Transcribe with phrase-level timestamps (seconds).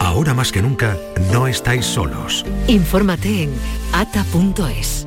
[0.00, 0.96] Ahora más que nunca,
[1.30, 2.44] no estáis solos.
[2.66, 3.50] Infórmate en
[3.92, 5.06] ata.es.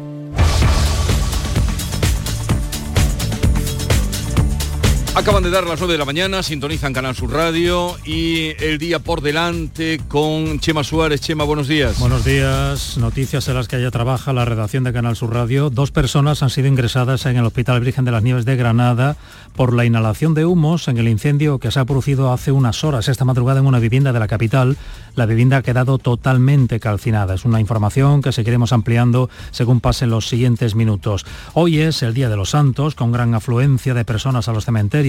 [5.15, 8.99] Acaban de dar las 9 de la mañana, sintonizan Canal Sur Radio y el día
[8.99, 11.21] por delante con Chema Suárez.
[11.21, 11.97] Chema, buenos días.
[11.99, 12.97] Buenos días.
[12.97, 15.69] Noticias en las que ella trabaja la redacción de Canal Sur Radio.
[15.69, 19.15] Dos personas han sido ingresadas en el Hospital Virgen de las Nieves de Granada
[19.55, 23.07] por la inhalación de humos en el incendio que se ha producido hace unas horas
[23.07, 24.75] esta madrugada en una vivienda de la capital.
[25.15, 27.35] La vivienda ha quedado totalmente calcinada.
[27.35, 31.25] Es una información que seguiremos ampliando según pasen los siguientes minutos.
[31.53, 35.04] Hoy es el Día de los Santos, con gran afluencia de personas a los cementerios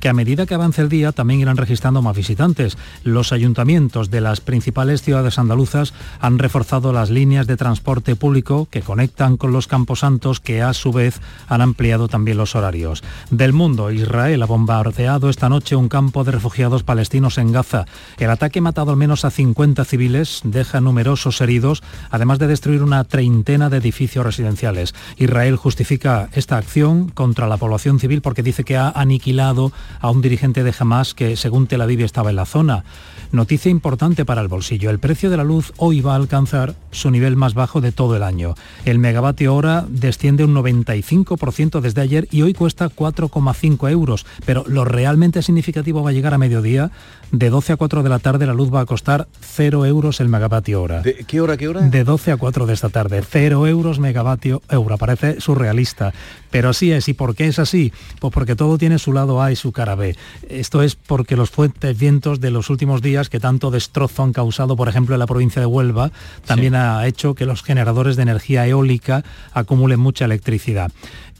[0.00, 2.76] que a medida que avance el día también irán registrando más visitantes.
[3.02, 8.82] Los ayuntamientos de las principales ciudades andaluzas han reforzado las líneas de transporte público que
[8.82, 13.02] conectan con los campos santos que a su vez han ampliado también los horarios.
[13.30, 17.86] Del mundo, Israel ha bombardeado esta noche un campo de refugiados palestinos en Gaza.
[18.18, 22.82] El ataque ha matado al menos a 50 civiles, deja numerosos heridos, además de destruir
[22.82, 24.94] una treintena de edificios residenciales.
[25.16, 30.20] Israel justifica esta acción contra la población civil porque dice que ha aniquilado a un
[30.20, 32.84] dirigente de Hamas que, según Tel Aviv, estaba en la zona.
[33.30, 34.88] Noticia importante para el bolsillo.
[34.88, 38.16] El precio de la luz hoy va a alcanzar su nivel más bajo de todo
[38.16, 38.54] el año.
[38.86, 44.24] El megavatio hora desciende un 95% desde ayer y hoy cuesta 4,5 euros.
[44.46, 46.90] Pero lo realmente significativo va a llegar a mediodía.
[47.30, 50.28] De 12 a 4 de la tarde la luz va a costar 0 euros el
[50.28, 51.02] megavatio hora.
[51.02, 51.82] ¿De qué hora, qué hora?
[51.82, 53.22] De 12 a 4 de esta tarde.
[53.22, 54.96] 0 euros megavatio euro.
[54.96, 56.14] Parece surrealista.
[56.50, 57.06] Pero así es.
[57.08, 57.92] ¿Y por qué es así?
[58.18, 60.16] Pues porque todo tiene su lado A y su cara B.
[60.48, 64.74] Esto es porque los fuertes vientos de los últimos días que tanto destrozo han causado,
[64.76, 66.10] por ejemplo, en la provincia de Huelva,
[66.46, 69.22] también ha hecho que los generadores de energía eólica
[69.52, 70.90] acumulen mucha electricidad.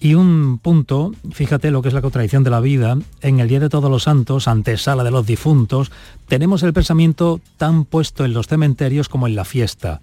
[0.00, 3.58] Y un punto, fíjate lo que es la contradicción de la vida, en el Día
[3.58, 5.77] de Todos los Santos, antesala de los difuntos,
[6.28, 10.00] tenemos el pensamiento tan puesto en los cementerios como en la fiesta.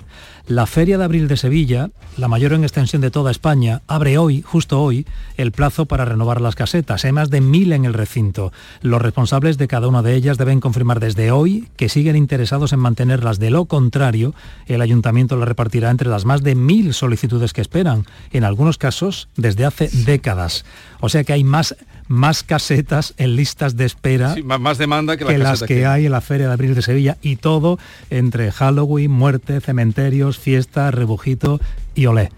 [0.48, 4.42] La Feria de Abril de Sevilla, la mayor en extensión de toda España, abre hoy,
[4.42, 5.06] justo hoy,
[5.38, 7.06] el plazo para renovar las casetas.
[7.06, 8.52] Hay más de mil en el recinto.
[8.82, 12.80] Los responsables de cada una de ellas deben confirmar desde hoy que siguen interesados en
[12.80, 13.40] mantenerlas.
[13.40, 14.34] De lo contrario,
[14.68, 19.30] el ayuntamiento las repartirá entre las más de mil solicitudes que esperan, en algunos casos
[19.36, 20.66] desde hace décadas.
[21.02, 21.76] O sea que hay más
[22.08, 26.48] más casetas en listas de espera más, demanda que, las que, hay en la Feria
[26.48, 27.80] de Abril de Sevilla y todo
[28.10, 31.60] entre Halloween, muerte, cementerios, fiesta, rebujito
[31.96, 32.30] y olé.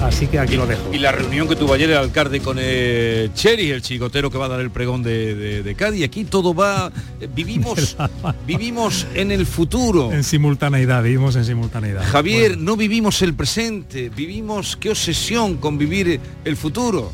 [0.00, 0.94] Así que aquí lo dejo.
[0.94, 4.46] Y la reunión que tuvo ayer el alcalde con el Cherry, el chigotero que va
[4.46, 6.04] a dar el pregón de, de, Cádiz.
[6.04, 6.90] Aquí todo va.
[7.34, 7.96] Vivimos,
[8.46, 10.12] vivimos en el futuro.
[10.12, 12.04] En simultaneidad, vivimos en simultaneidad.
[12.04, 17.12] Javier, no vivimos el presente, vivimos qué obsesión con vivir el futuro.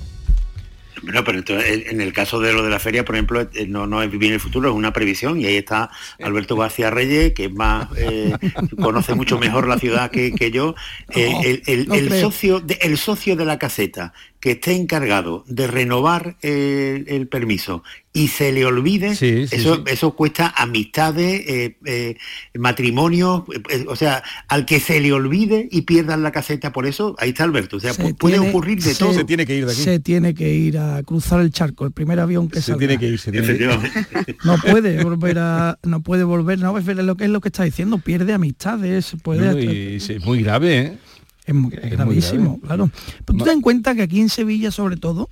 [1.04, 4.02] Bueno, pero en el caso de lo de la feria, por ejemplo, eh, no, no
[4.02, 5.90] es vivir en el futuro, es una previsión y ahí está
[6.22, 8.32] Alberto García Reyes, que es más, eh,
[8.80, 10.74] conoce mucho mejor la ciudad que, yo.
[11.10, 17.28] Eh, el, socio de, el socio de la caseta que esté encargado de renovar el
[17.28, 17.82] permiso
[18.16, 22.16] y se le olvide, eso, eso cuesta amistades, eh, eh,
[22.54, 27.16] matrimonios, eh, o sea, al que se le olvide y pierdan la caseta por eso,
[27.18, 29.12] ahí está Alberto, o sea, puede ocurrir de todo.
[29.12, 29.82] Se tiene que ir de aquí.
[29.82, 33.08] Se tiene que ir a cruzar el charco, el primer avión que se tiene que
[33.08, 34.36] ir, se tiene que ir.
[34.44, 37.64] No puede volver a, no puede volver, no, es lo que es lo que está
[37.64, 39.96] diciendo, pierde amistades, puede...
[39.96, 40.98] es muy grave, ¿eh?
[41.46, 42.90] Es, gravísimo, claro.
[43.24, 45.30] Pero tú ten en cuenta que aquí en Sevilla, sobre todo,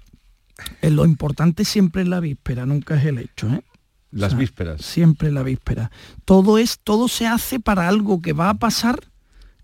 [0.82, 3.48] lo importante siempre es la víspera, nunca es el hecho.
[3.48, 3.62] ¿eh?
[4.10, 4.82] Las vísperas.
[4.82, 5.90] Siempre la víspera.
[6.24, 9.00] Todo es, todo se hace para algo que va a pasar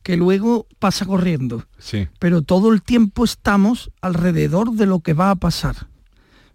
[0.03, 1.67] que luego pasa corriendo.
[1.79, 2.09] Sí.
[2.19, 5.89] Pero todo el tiempo estamos alrededor de lo que va a pasar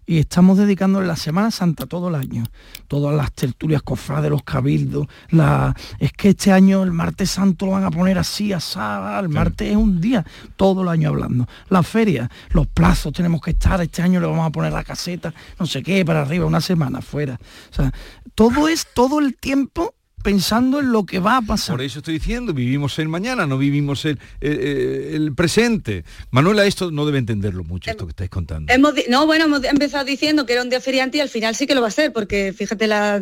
[0.06, 2.44] y estamos dedicando la Semana Santa todo el año,
[2.88, 5.74] todas las tertulias cofrades, los cabildos, la...
[5.98, 9.70] es que este año el martes santo lo van a poner así, asá, el martes
[9.70, 10.24] es un día,
[10.56, 11.46] todo el año hablando.
[11.68, 15.32] La feria, los plazos tenemos que estar, este año le vamos a poner la caseta,
[15.58, 17.38] no sé qué, para arriba, una semana fuera.
[17.70, 17.92] O sea,
[18.34, 21.76] todo es todo el tiempo pensando en lo que va a pasar.
[21.76, 26.02] Por eso estoy diciendo, vivimos el mañana, no vivimos el, el, presente.
[26.30, 28.72] Manuela, esto no debe entenderlo mucho, esto que estáis contando.
[29.10, 31.74] no, bueno, hemos empezado diciendo que era un día feriante y al final sí que
[31.74, 33.20] lo va a ser, porque fíjate la,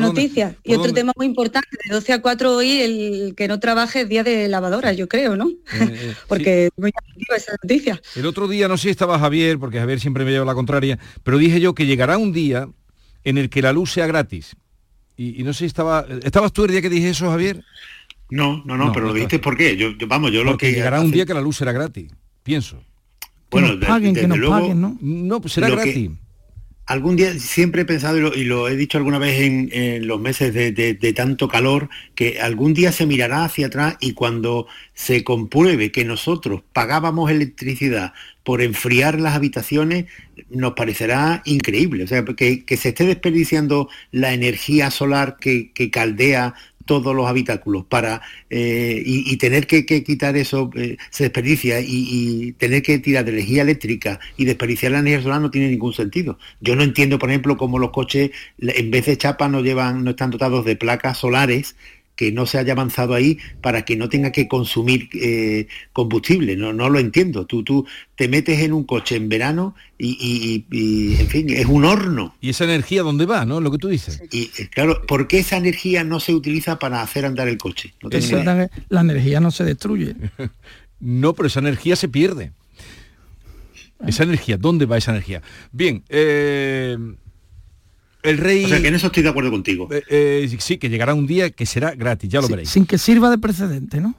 [0.00, 0.54] noticia.
[0.62, 4.08] Y otro tema muy importante, de 12 a 4 hoy, el que no trabaje es
[4.08, 5.48] día de lavadora, yo creo, ¿no?
[5.48, 6.92] Eh, eh, porque muy
[7.36, 8.00] esa noticia.
[8.14, 11.00] El otro día, no sé si estaba Javier, porque Javier siempre me lleva la contraria,
[11.24, 12.68] pero dije yo que llegará un día
[13.24, 14.54] en el que la luz sea gratis
[15.16, 16.06] y, no sé si estaba...
[16.22, 17.64] ¿Estabas tú el día que dije eso, Javier?
[18.30, 19.76] No, no, no, pero lo dijiste por qué.
[19.76, 20.72] Yo, vamos, yo lo que...
[20.72, 22.10] llegará un día que la luz será gratis,
[22.42, 22.82] pienso.
[23.50, 24.96] Bueno, que paguen, que nos paguen, ¿no?
[25.00, 26.10] No, pues será gratis.
[26.86, 31.12] Algún día siempre he pensado y lo, he dicho alguna vez en, los meses de,
[31.14, 36.62] tanto calor, que algún día se mirará hacia atrás y cuando se compruebe que nosotros
[36.72, 38.12] pagábamos electricidad
[38.42, 40.06] por enfriar las habitaciones,
[40.50, 42.04] nos parecerá increíble.
[42.04, 48.22] O sea, que, se esté desperdiciando la energía solar que, caldea todos los habitáculos para
[48.50, 53.62] eh, y, tener que, quitar eso eh, se desperdicia y, tener que tirar de energía
[53.62, 56.38] eléctrica y desperdiciar la energía solar no tiene ningún sentido.
[56.60, 60.10] Yo no entiendo, por ejemplo, cómo los coches en vez de chapa no llevan, no
[60.10, 61.76] están dotados de placas solares
[62.22, 66.54] que no se haya avanzado ahí para que no tenga que consumir eh, combustible.
[66.54, 67.46] No, no lo entiendo.
[67.46, 67.84] Tú, tú
[68.14, 72.36] te metes en un coche en verano y, en fin, es un horno.
[72.40, 73.60] ¿Y esa energía dónde va, no?
[73.60, 74.22] Lo que tú dices.
[74.30, 77.92] Y eh, claro, ¿por qué esa energía no se utiliza para hacer andar el coche?
[78.88, 80.14] la energía no se destruye.
[81.00, 82.52] no, pero esa energía se pierde.
[84.06, 85.42] Esa energía, ¿dónde va esa energía?
[85.72, 86.96] Bien, eh,
[88.22, 88.64] el rey...
[88.64, 89.88] O sea, que en eso estoy de acuerdo contigo.
[89.92, 92.70] Eh, eh, sí, que llegará un día que será gratis, ya lo veréis.
[92.70, 94.14] Sin que sirva de precedente, ¿no?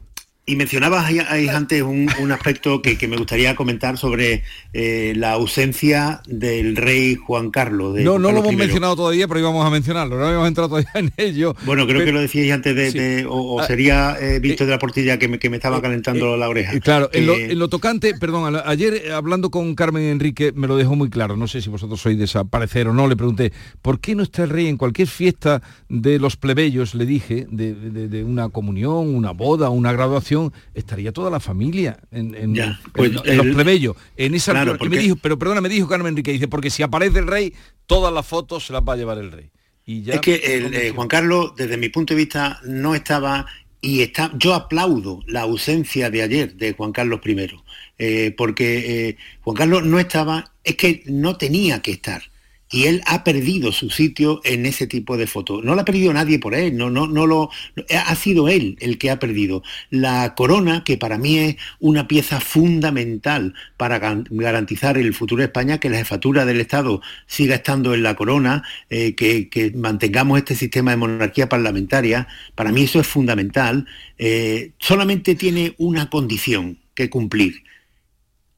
[0.45, 4.43] Y mencionabas ahí, antes un, aspecto que, me gustaría comentar sobre
[4.73, 7.97] eh, la ausencia del rey Juan Carlos.
[8.01, 10.17] no, no lo hemos mencionado todavía, pero íbamos a mencionarlo.
[10.17, 11.55] No hemos entrado todavía en ello.
[11.65, 15.17] Bueno, creo que lo decíais antes de, o, ah, sería eh, Víctor de la Portilla
[15.17, 16.77] que me, estaba eh, calentando la oreja.
[16.81, 21.37] Claro, en lo, tocante, perdón, ayer hablando con Carmen Enrique me lo dejó muy claro.
[21.37, 23.07] No sé si vosotros sois desaparecer o no.
[23.07, 26.95] Le pregunté, ¿por qué no está el rey en cualquier fiesta de los plebeyos?
[26.95, 30.32] Le dije, de una comunión, una boda, una graduación
[30.73, 32.55] estaría toda la familia en,
[32.93, 33.95] pues los plebeyos.
[34.17, 37.27] En esa me dijo, pero perdona, me dijo Carmen Enrique, dice, porque si aparece el
[37.27, 37.53] rey,
[37.85, 39.49] todas las fotos se las va a llevar el rey.
[39.85, 43.45] Y ya, es que eh, Juan Carlos, desde mi punto de vista, no estaba
[43.81, 47.49] y está, yo aplaudo la ausencia de ayer de Juan Carlos I,
[47.97, 52.23] eh, porque eh, Juan Carlos no estaba, es que no tenía que estar
[52.73, 55.63] y él ha perdido su sitio en ese tipo de fotos.
[55.63, 57.51] No lo ha perdido nadie por él, no, no, no lo,
[57.95, 59.61] ha sido él el que ha perdido.
[59.91, 65.77] La corona, que para mí es una pieza fundamental para garantizar el futuro de España,
[65.77, 70.89] que la jefatura del Estado siga estando en la corona, eh, que, mantengamos este sistema
[70.91, 73.85] de monarquía parlamentaria, para mí eso es fundamental.
[74.17, 77.61] Eh, solamente tiene una condición que cumplir,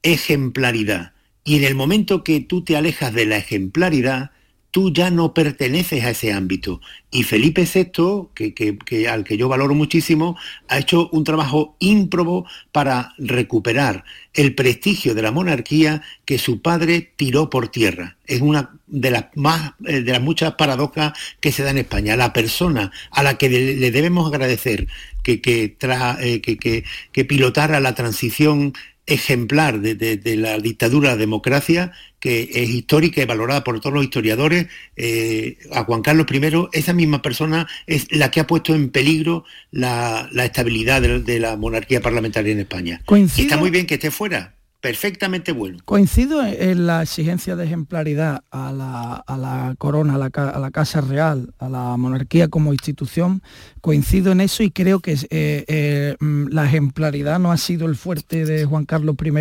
[0.03, 1.14] ejemplaridad
[1.45, 4.31] y en el momento que tú te alejas de la ejemplaridad,
[4.71, 6.81] tú ya no perteneces a ese ámbito.
[7.09, 10.37] Y Felipe VI, que, al que yo valoro muchísimo,
[10.67, 14.03] ha hecho un trabajo ímprobo para recuperar
[14.33, 18.17] el prestigio de la monarquía que su padre tiró por tierra.
[18.25, 22.17] Es una de las, más, eh, de las muchas paradojas que se da en España.
[22.17, 24.87] La persona a la que le debemos agradecer
[25.23, 26.83] eh, que,
[27.13, 28.73] que pilotara la transición
[29.07, 34.03] ejemplar de, la dictadura a la democracia, que es histórica y valorada por todos los
[34.03, 38.89] historiadores, eh, a Juan Carlos I, esa misma persona es la que ha puesto en
[38.89, 43.01] peligro la, estabilidad de, la monarquía parlamentaria en España.
[43.37, 44.55] está muy bien que esté fuera,
[44.85, 45.79] perfectamente bueno.
[45.83, 51.97] Coincido en la exigencia de ejemplaridad a la, corona, a la, Casa Real, a la
[51.97, 53.41] monarquía como institución,
[53.81, 57.95] coincido en eso y creo que eh, eh, mm, la ejemplaridad no ha sido el
[57.95, 59.31] fuerte de Juan Carlos I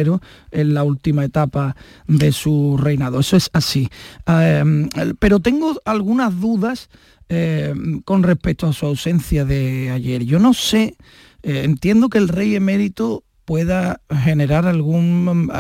[0.50, 1.76] en la última etapa
[2.06, 3.20] de su reinado.
[3.20, 3.91] Eso es así.
[4.26, 4.88] Em,
[5.19, 6.88] pero tengo algunas dudas
[7.29, 10.25] em, con respecto a su ausencia de ayer.
[10.25, 10.96] Yo no sé,
[11.43, 15.51] eh, entiendo que el rey emérito pueda generar algún,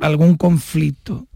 [0.00, 1.26] algún conflicto.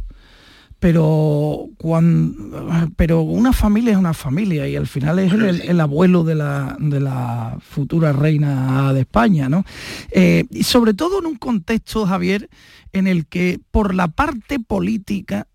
[0.79, 6.35] Pero, cuando, pero una familia es una familia y al final es el, abuelo de
[6.35, 9.65] la, de la, futura reina de España, ¿no?
[10.11, 12.49] Eh, y sobre todo en un contexto, Javier,
[12.93, 15.47] en el que por la parte política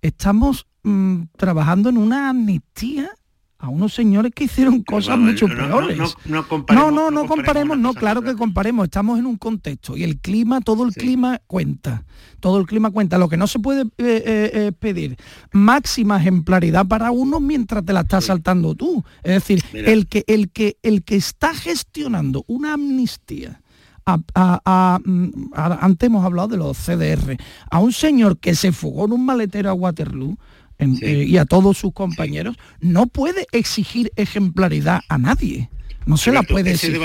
[0.00, 3.10] estamos mm, trabajando en una amnistía
[3.58, 5.98] a unos señores que hicieron cosas mucho peores.
[6.26, 10.60] No, no, no, comparemos, no, claro que comparemos, estamos en un contexto y el clima,
[10.60, 12.04] todo el clima cuenta,
[12.40, 13.16] todo el clima cuenta.
[13.18, 15.16] Lo que no se puede eh, eh, eh, pedir,
[15.52, 19.02] máxima ejemplaridad para uno mientras te la estás saltando tú.
[19.22, 23.62] Es decir, el que, el, que, el que está gestionando una amnistía,
[24.06, 27.38] mm, antes hemos hablado de los CDR,
[27.70, 30.36] a un señor que se fugó en un maletero a Waterloo,
[30.78, 35.70] eh, y a todos sus compañeros, no puede exigir ejemplaridad a nadie.
[36.04, 37.00] No se la puede exigir.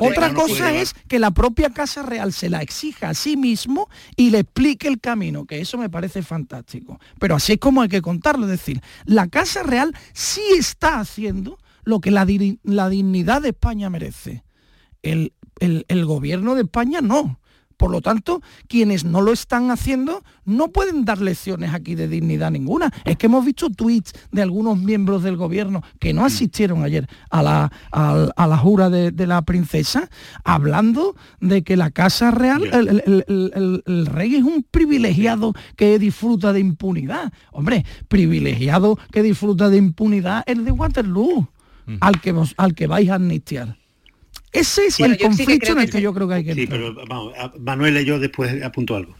[0.00, 4.30] Otra cosa es que la propia Casa Real se la exija a sí mismo y
[4.30, 6.98] le explique el camino, que eso me parece fantástico.
[7.20, 11.58] Pero así es como hay que contarlo, es decir, la Casa Real sí está haciendo
[11.84, 14.42] lo que la, dignidad de España merece.
[15.02, 17.38] el gobierno de España no
[17.78, 22.50] Por lo tanto, quienes no lo están haciendo no pueden dar lecciones aquí de dignidad
[22.50, 22.92] ninguna.
[23.04, 27.42] Es que hemos visto tweets de algunos miembros del gobierno que no asistieron ayer a
[27.42, 30.10] la, a, la jura de, la princesa,
[30.42, 37.32] hablando de que la Casa Real, el, rey es un privilegiado que disfruta de impunidad.
[37.52, 41.48] Hombre, privilegiado que disfruta de impunidad el de Waterloo,
[42.00, 43.76] al, que, al que vais a amnistiar.
[44.52, 47.34] Ese es el conflicto en el que, yo creo que hay que Sí, pero vamos,
[47.58, 49.14] Manuel y yo después apunto algo.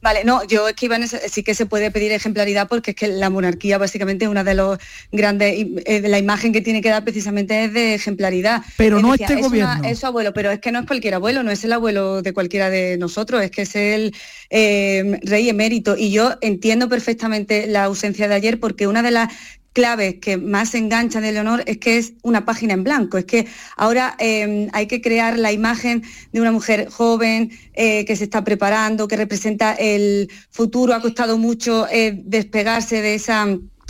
[0.00, 3.08] Vale, no, yo es que Iván sí que se puede pedir ejemplaridad porque es que
[3.08, 4.78] la monarquía básicamente es una de los
[5.10, 8.62] grandes, eh, la imagen que tiene que dar precisamente es de ejemplaridad.
[8.76, 9.82] Pero no este gobierno.
[9.84, 12.32] es su abuelo, pero es que no es cualquier abuelo, no es el abuelo de
[12.32, 14.14] cualquiera de nosotros, es que es el
[14.50, 15.96] eh, rey emérito.
[15.96, 19.32] Y yo entiendo perfectamente la ausencia de ayer porque una de las
[19.72, 23.46] claves que más enganchan de Leonor es que es una página en blanco, es que
[23.76, 28.44] ahora em, hay que crear la imagen de una mujer joven eh, que se está
[28.44, 33.46] preparando, que representa el futuro, ha costado mucho eh, despegarse de esa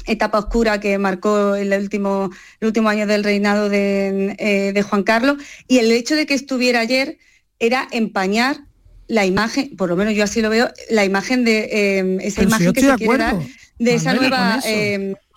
[0.07, 2.31] etapa oscura que marcó el último,
[2.61, 6.81] el último año del reinado de, eh, Juan Carlos, y el hecho de que estuviera
[6.81, 7.19] ayer
[7.59, 8.59] era empañar
[9.07, 12.73] la imagen, por lo menos yo así lo veo, la imagen de em, esa imagen
[12.73, 13.37] que se quiere dar
[13.79, 14.61] de esa nueva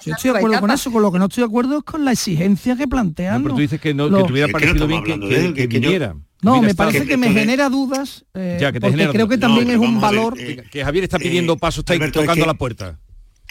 [0.05, 2.05] yo estoy de acuerdo con eso, con lo que no estoy de acuerdo es con
[2.05, 3.37] la exigencia que plantean.
[3.37, 6.15] No, pero tú dices que, no, que te hubiera parecido bien que, que, viniera.
[6.41, 9.69] No, me parece que, me genera dudas, eh, ya, que te porque creo que también
[9.69, 10.35] es un valor...
[10.39, 12.99] Eh, que Javier está pidiendo paso, está tocando la puerta.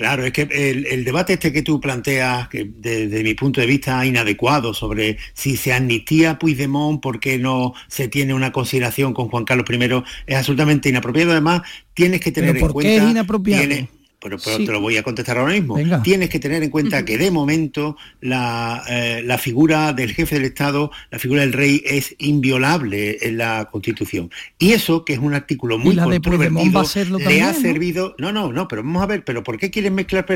[0.01, 4.07] Claro, es que el, debate este que tú planteas, que desde mi punto de vista
[4.07, 9.45] inadecuado, sobre si se amnistía Puigdemont, por qué no se tiene una consideración con Juan
[9.45, 11.33] Carlos I, es absolutamente inapropiado.
[11.33, 12.91] Además, tienes que tener en cuenta...
[12.91, 13.89] es inapropiado?
[14.21, 15.79] Pero, te lo voy a contestar ahora mismo.
[16.03, 20.45] Tienes que tener en cuenta que de momento la, eh, la, figura del jefe del
[20.45, 24.31] Estado, la figura del rey, es inviolable en la Constitución.
[24.59, 26.85] Y eso, que es un artículo muy controvertido,
[27.19, 28.15] le ha servido...
[28.19, 28.31] ¿no?
[28.31, 30.27] no, no, pero vamos a ver, pero ¿por qué quieres mezclar?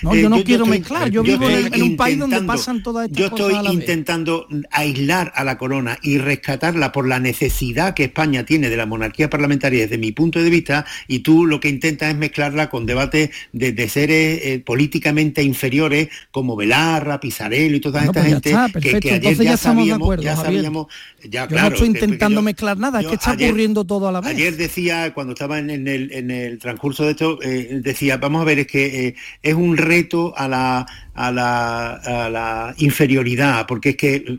[0.00, 3.26] No, yo no quiero mezclar, yo, vivo en, un país donde pasan todas estas Yo
[3.26, 8.76] estoy intentando aislar a la corona y rescatarla por la necesidad que España tiene de
[8.78, 12.70] la monarquía parlamentaria desde mi punto de vista, y tú lo que intentas es mezclarla
[12.70, 19.00] con debates de, seres eh, políticamente inferiores como Velarra, Pizarello y toda esta pues gente
[19.00, 20.86] que, ayer ya, sabíamos, ya sabíamos,
[21.28, 24.30] ya, yo no estoy intentando mezclar nada, es que está ocurriendo todo a la vez.
[24.30, 28.66] Ayer decía, cuando estaba en, el, transcurso de esto, eh, decía, vamos a ver, es
[28.66, 34.38] que eh, es un reto a la, a la, inferioridad, porque es que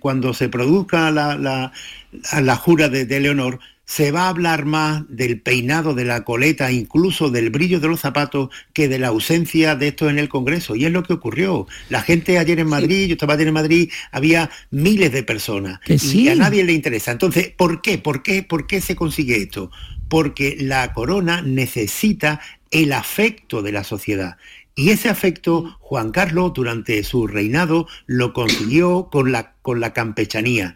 [0.00, 5.40] cuando se produzca la, la, jura de, de Leonor, se va a hablar más del
[5.40, 9.88] peinado de la coleta, incluso del brillo de los zapatos, que de la ausencia de
[9.88, 10.74] esto en el Congreso.
[10.74, 11.66] Y es lo que ocurrió.
[11.90, 15.80] La gente ayer en Madrid, yo estaba ayer en Madrid, había miles de personas.
[15.86, 17.12] y a nadie le interesa.
[17.12, 17.98] Entonces, ¿por qué?
[17.98, 18.42] ¿Por qué?
[18.42, 19.70] ¿Por qué se consigue esto?
[20.08, 24.36] Porque la corona necesita el afecto de la sociedad.
[24.76, 30.74] Y ese afecto, Juan Carlos, durante su reinado, lo consiguió con la, con la campechanía.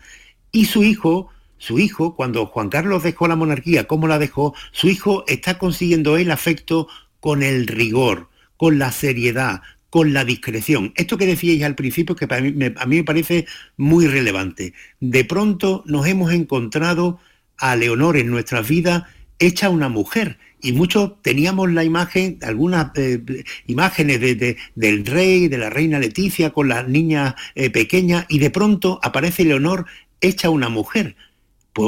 [0.53, 4.55] Y su hijo, su hijo, cuando Juan Carlos dejó la monarquía, ¿cómo la dejó?
[4.73, 6.89] Su hijo está consiguiendo el afecto
[7.21, 10.93] con el rigor, con la seriedad, con la discreción.
[10.97, 13.47] Esto que decíais al principio, que a mí, me, a mí me parece
[13.77, 14.75] muy relevante.
[15.01, 17.19] De pronto nos hemos encontrado
[17.59, 19.05] a Leonor en nuestras vidas
[19.39, 20.39] hecha una mujer.
[20.61, 23.23] Y muchos teníamos la imagen, algunas eh,
[23.67, 28.51] imágenes de, del rey, de la reina Leticia con las niñas eh, pequeñas, y de
[28.51, 29.87] pronto aparece Leonor
[30.21, 31.15] hecha una mujer.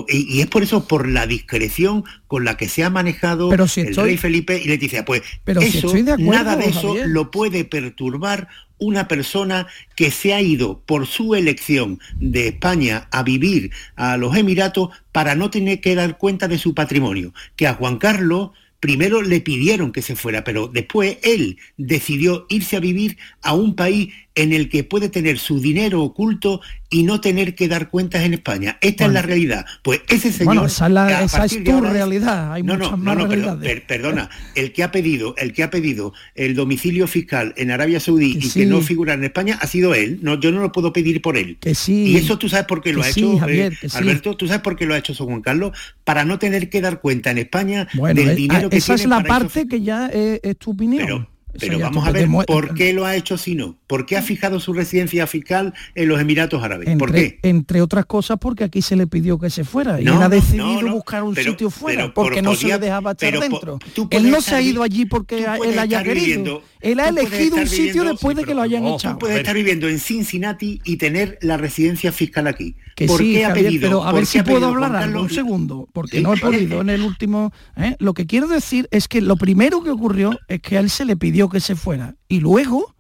[0.08, 4.16] Y, es por eso, por la discreción con la que se ha manejado el rey
[4.16, 5.04] Felipe y Leticia.
[5.04, 10.80] Pues pero eso, nada de eso lo puede perturbar una persona que se ha ido
[10.86, 16.18] por su elección de España a vivir a los Emiratos para no tener que dar
[16.18, 17.34] cuenta de su patrimonio.
[17.56, 22.76] Que a Juan Carlos primero le pidieron que se fuera, pero después él decidió irse
[22.76, 27.20] a vivir a un país en el que puede tener su dinero oculto y no
[27.20, 28.78] tener que dar cuentas en España.
[28.80, 29.66] Esta es la realidad.
[29.82, 30.54] Pues ese señor...
[30.54, 32.52] Bueno, esa, es tu realidad.
[32.52, 33.82] Hay no, muchas no, más no, realidades.
[33.82, 38.38] perdona, el que ha pedido, el que ha pedido el domicilio fiscal en Arabia Saudí
[38.40, 40.20] y que no figura en España ha sido él.
[40.22, 41.58] No, yo no lo puedo pedir por él.
[41.60, 42.06] Que sí.
[42.06, 44.36] Y eso tú sabes por qué lo ha hecho, eh, Alberto.
[44.36, 47.00] Tú sabes por qué lo ha hecho eso Juan Carlos para no tener que dar
[47.00, 50.72] cuenta en España del eh, dinero que esa es la parte que ya es, tu
[50.72, 51.28] opinión.
[51.58, 53.79] Pero, vamos a ver por qué lo ha hecho si no.
[53.90, 56.86] ¿Por qué ha fijado su residencia fiscal en los Emiratos Árabes?
[56.86, 57.40] Entre, ¿Por qué?
[57.42, 60.92] Entre otras cosas porque aquí se le pidió que se fuera y él ha decidido
[60.92, 63.80] buscar un sitio fuera porque no se le dejaba estar dentro.
[64.10, 66.62] Él no se ha ido allí porque él haya querido.
[66.80, 69.14] él ha elegido un sitio después de que lo hayan echado.
[69.14, 72.76] Tú puedes estar viviendo en Cincinnati y tener la residencia fiscal aquí.
[72.94, 73.88] Que ¿Por qué ha pedido?
[73.88, 77.02] Pero a ver si puedo hablar algo, un segundo, porque no he podido en el
[77.02, 77.52] último...
[77.76, 77.96] ¿eh?
[77.98, 81.04] Lo que quiero decir es que lo primero que ocurrió es que a él se
[81.04, 82.94] le pidió que se fuera y luego,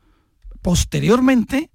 [0.62, 1.70] posteriormente,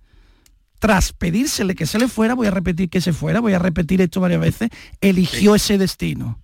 [0.80, 4.02] tras pedírsele que se le fuera, voy a repetir que se fuera, voy a repetir
[4.02, 4.70] esto varias veces,
[5.02, 6.40] eligió ese destino.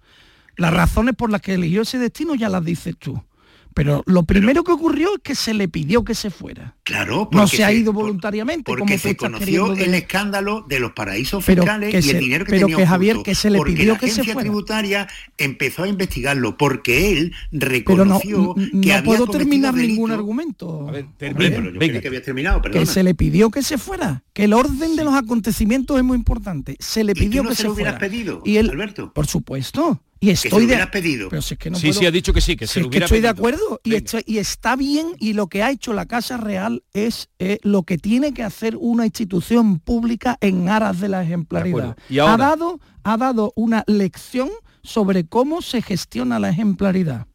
[0.58, 3.24] Las razones por las que eligió ese destino ya las dices tú.
[3.74, 6.76] Pero lo primero que ocurrió es que se le pidió que se fuera.
[6.84, 8.64] Claro, no se, ha ido voluntariamente.
[8.66, 12.68] Porque como se conoció el escándalo de los paraísos fiscales y el dinero que pero
[12.68, 14.42] tenía que Javier que se le pidió que se fuera.
[14.42, 20.88] tributaria empezó a investigarlo porque él reconoció pero no, que no puedo terminar ningún argumento.
[20.88, 22.82] A ver, pero yo que había terminado, perdona.
[22.82, 26.18] Que se le pidió que se fuera, que el orden de los acontecimientos es muy
[26.18, 26.76] importante.
[26.80, 27.98] Se le pidió ¿Y tú no que se, se lo fuera.
[27.98, 29.14] pedido, y él, Alberto.
[29.14, 30.02] Por supuesto.
[30.24, 31.30] Y estoy que se de pedido.
[31.30, 32.00] Pero si es que no sí, puedo...
[32.00, 33.82] sí, ha dicho que sí, que si se es lo que hubiera estoy de acuerdo
[33.84, 37.98] y, está bien y lo que ha hecho la Casa Real es eh, lo que
[37.98, 41.70] tiene que hacer una institución pública en aras de la ejemplaridad.
[41.72, 41.96] acuerdo.
[42.08, 44.50] Y ahora- ha, dado, ha dado una lección
[44.84, 47.26] sobre cómo se gestiona la ejemplaridad.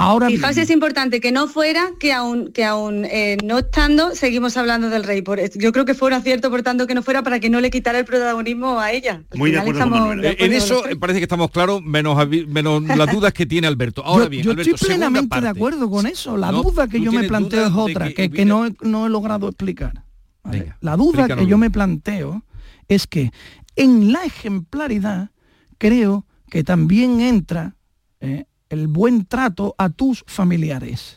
[0.00, 4.14] Ahora Fijaos, bien, es importante que no fuera, que aún, que aún eh, no estando,
[4.14, 5.22] seguimos hablando del rey.
[5.22, 7.60] Por, yo creo que fue un acierto, por tanto, que no fuera para que no
[7.60, 9.24] le quitara el protagonismo a ella.
[9.28, 10.20] Al Muy de acuerdo con estamos Manuel.
[10.22, 14.04] de Eh, En eso parece que estamos claros, menos, menos las dudas que tiene Alberto.
[14.04, 16.36] Ahora yo, bien, yo Alberto, estoy plenamente de acuerdo con eso.
[16.36, 19.10] La No, duda que yo me planteo es otra, que que, no, he, no he
[19.10, 20.04] logrado explicar.
[20.44, 20.60] ¿vale?
[20.60, 22.44] Venga, la duda que yo me planteo
[22.86, 23.32] es que
[23.74, 25.30] en la ejemplaridad
[25.76, 27.74] creo que también entra
[28.20, 31.16] eh, el buen trato a tus familiares.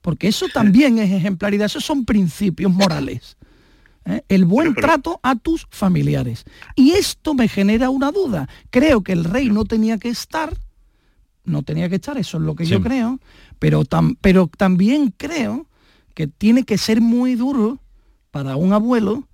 [0.00, 3.36] Porque eso también es ejemplaridad, esos son principios morales.
[4.04, 4.22] ¿eh?
[4.28, 6.44] El buen trato a tus familiares.
[6.76, 8.48] Y esto me genera una duda.
[8.70, 10.56] Creo que el rey no tenía que estar,
[11.44, 13.20] no tenía que estar, eso es lo que yo creo,
[13.58, 15.66] pero, tam- pero también creo
[16.14, 17.78] que tiene que ser muy duro
[18.30, 19.26] para un abuelo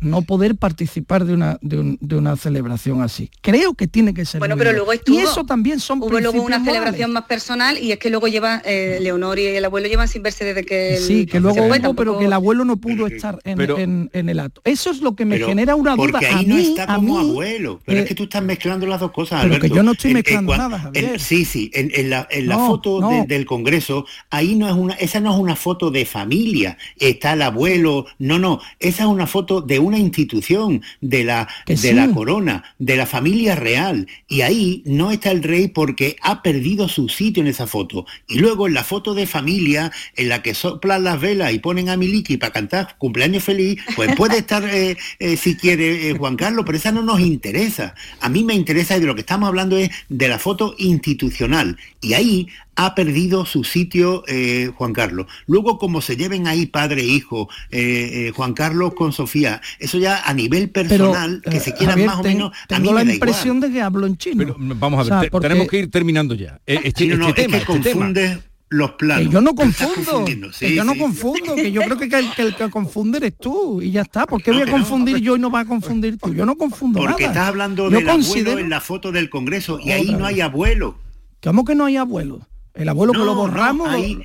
[0.00, 3.30] no poder participar de una, de, un- de una celebración así.
[3.42, 5.16] Creo que tiene que ser Bueno, pero luego estuvo.
[5.18, 8.62] Y eso también son Hubo luego una celebración más personal y es que luego lleva
[8.64, 11.56] eh, Leonor y el abuelo llevan sin verse desde que el- Sí, que se luego
[11.58, 14.28] fue, hubo, tampoco- pero que el abuelo no pudo Pero- estar en, pero- en- en
[14.28, 14.60] el acto.
[14.64, 16.12] Eso es lo que me genera una duda.
[16.12, 17.80] Porque a ahí mí, no está a como mí, abuelo.
[17.84, 19.76] Pero eh, es que tú estás mezclando las dos cosas, pero que Alberto.
[19.76, 21.04] yo no estoy En- en mezclando cua- nada, Javier.
[21.04, 21.70] en- sí, sí.
[21.74, 23.10] En, en la, en la No, foto no.
[23.10, 26.78] de- del Congreso, ahí no es una, esa no es una foto de familia.
[26.98, 28.06] Está el abuelo.
[28.18, 28.60] No, no.
[28.78, 31.92] Esa es una foto de una institución, de la, de sí.
[31.92, 34.06] la corona, de la familia real.
[34.28, 38.06] Y ahí no está el rey porque ha perdido su sitio en esa foto.
[38.28, 41.88] Y luego en la foto de familia, en la que soplan las velas y ponen
[41.88, 46.36] a Miliki para cantar cumpleaños feliz, pues puede estar eh, eh, si quiere eh, Juan
[46.36, 47.94] Carlos, pero esa no nos interesa.
[48.20, 51.76] A mí me interesa y de lo que estamos hablando es de la foto institucional.
[52.00, 52.48] Y ahí
[52.80, 55.26] ha perdido su sitio eh, Juan Carlos.
[55.46, 59.98] Luego, como se lleven ahí padre e hijo, eh, eh, Juan Carlos con Sofía, eso
[59.98, 62.78] ya a nivel pero, personal, que eh, se quieran Javier, más o ten- menos, a
[62.78, 63.70] mí tengo la me da impresión igual.
[63.72, 64.36] de que hablo en chino.
[64.38, 66.60] Pero vamos a ver, O sea, te- porque- tenemos que ir terminando ya.
[66.66, 68.40] Eh, Este, Sí, no, no, este es tema, que este tema.
[68.72, 69.26] los planos.
[69.26, 70.48] Que yo no confundo, confundiendo.
[70.50, 70.98] que Sí, yo no sí.
[71.00, 74.26] confundo, que yo creo que el que, el que confunde eres tú y ya está.
[74.26, 76.32] ¿Por qué No, voy a confundir yo y no vas a confundir tú?
[76.32, 77.32] Yo no confundo Porque nada.
[77.34, 80.40] estás hablando Yo del abuelo en la foto del Congreso y Otra ahí no hay
[80.40, 80.98] abuelo.
[81.42, 82.46] ¿Cómo que no hay abuelo?
[82.74, 83.88] El abuelo que lo borramos.
[83.88, 84.18] ahí-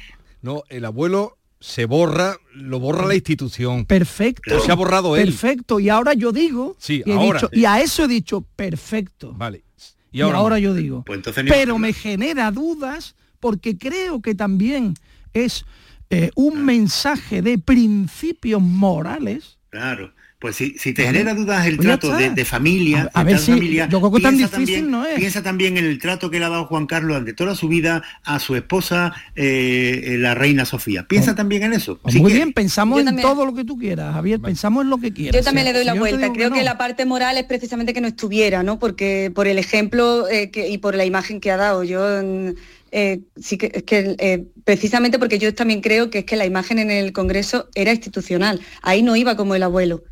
[0.44, 3.86] No, el abuelo se borra, lo borra la institución.
[3.86, 4.56] Perfecto.
[4.56, 5.26] O se ha borrado él.
[5.26, 5.80] Perfecto.
[5.80, 6.76] Y ahora yo digo.
[6.78, 7.40] Sí, y, ahora.
[7.40, 9.34] dicho- y a eso he dicho perfecto.
[9.34, 9.64] Vale.
[10.12, 10.58] Y ahora, no.
[10.60, 11.04] yo digo.
[11.04, 14.94] Pues pero me genera dudas porque creo que también
[15.34, 15.66] es
[16.12, 19.58] eh, un mensaje de principios morales.
[19.72, 20.14] Claro.
[20.38, 23.54] Pues si, si te genera dudas el Pues trato de, de familia, A- ver si-
[23.54, 25.16] familia, yo creo que tan piensa difícil también- no es.
[25.18, 28.04] Piensa también en el trato que le ha dado Juan Carlos durante toda su vida
[28.26, 31.08] a su esposa, eh, eh, la reina Sofía.
[31.08, 31.98] Piensa también en eso.
[32.00, 32.46] Pues si muy quieres.
[32.48, 33.28] bien, pensamos Yo en también.
[33.28, 35.36] todo lo que tú quieras, Javier, pensamos en lo que quieras.
[35.40, 36.34] Yo también O le doy la si vuelta.
[36.34, 36.64] Creo que, no.
[36.64, 38.78] la parte moral es precisamente que no estuviera, ¿no?
[38.78, 41.84] Porque por el ejemplo eh, que- y por la imagen que ha dado.
[41.86, 42.50] Yo mm,
[42.92, 46.46] eh, sí que es que eh, precisamente porque yo también creo que es que la
[46.46, 48.60] imagen en el Congreso era institucional.
[48.82, 50.04] Ahí no iba como el abuelo.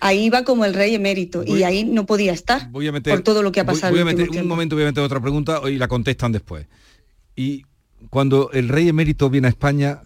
[0.00, 1.46] Ahí iba como el rey emérito Mm.
[1.46, 3.74] Voy- y ahí no podía estar Voy a meter, por todo lo que ha voy-
[3.74, 3.92] pasado.
[3.92, 6.30] voy a en el meter- un momento voy a meter otra pregunta y la contestan
[6.32, 6.66] después.
[7.36, 7.64] Y
[8.10, 10.02] cuando el rey emérito viene a España,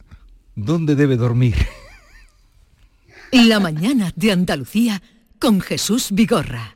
[0.54, 1.56] ¿dónde debe dormir?
[3.32, 5.02] La mañana de Andalucía
[5.40, 6.75] con Jesús Vigorra.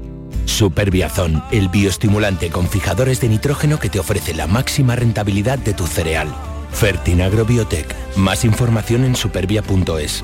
[0.45, 5.87] Superbiazón, el bioestimulante con fijadores de nitrógeno que te ofrece la máxima rentabilidad de tu
[5.87, 6.27] cereal.
[6.71, 7.95] Fertinagro Biotech.
[8.15, 10.23] Más información en supervia.es.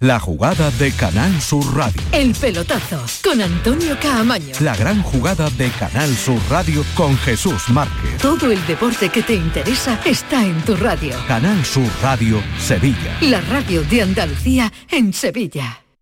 [0.00, 2.02] La jugada de Canal Sur Radio.
[2.12, 4.52] El pelotazo con Antonio Caamaño.
[4.60, 8.18] La gran jugada de Canal Sur Radio con Jesús Márquez.
[8.20, 11.14] Todo el deporte que te interesa está en tu radio.
[11.26, 13.16] Canal Sur Radio Sevilla.
[13.22, 15.85] La radio de Andalucía en Sevilla.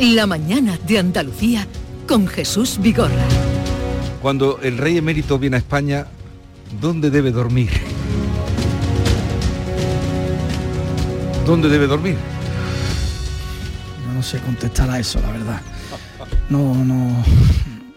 [0.00, 1.66] La mañana de Andalucía
[2.08, 3.28] con Jesús Vigorra.
[4.22, 6.06] Cuando el rey emérito viene a España,
[6.80, 7.68] ¿dónde debe dormir?
[11.44, 12.16] ¿Dónde debe dormir?
[14.06, 15.62] No, no sé contestar a eso, la verdad.
[16.48, 17.22] No, no.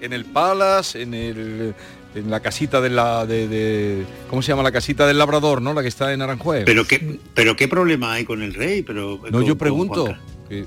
[0.01, 1.73] En el Palace, en el
[2.15, 5.73] en la casita de la de, de, cómo se llama la casita del labrador no
[5.73, 9.19] la que está en Aranjuez pero qué pero qué problema hay con el rey pero
[9.31, 10.15] no con, yo pregunto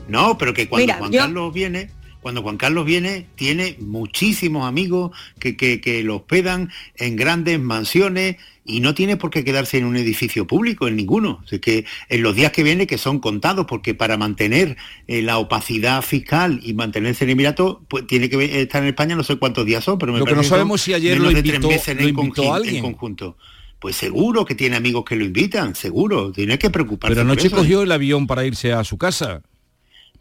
[0.08, 1.20] no pero que cuando Mira, Juan yo...
[1.20, 1.90] Carlos viene
[2.26, 8.38] cuando Juan Carlos viene, tiene muchísimos amigos que, que, que lo hospedan en grandes mansiones
[8.64, 11.44] y no tiene por qué quedarse en un edificio público, en ninguno.
[11.48, 15.38] Es que en los días que viene, que son contados, porque para mantener eh, la
[15.38, 19.64] opacidad fiscal y mantenerse en Emirato, pues tiene que estar en España no sé cuántos
[19.64, 22.52] días son, pero me lo que no sabemos si ayer lo invitó, en, lo invitó
[22.52, 22.76] a alguien.
[22.76, 23.36] en conjunto.
[23.78, 27.14] Pues seguro que tiene amigos que lo invitan, seguro, tiene que preocuparse.
[27.14, 27.84] Pero anoche eso, cogió ¿eh?
[27.84, 29.42] el avión para irse a su casa.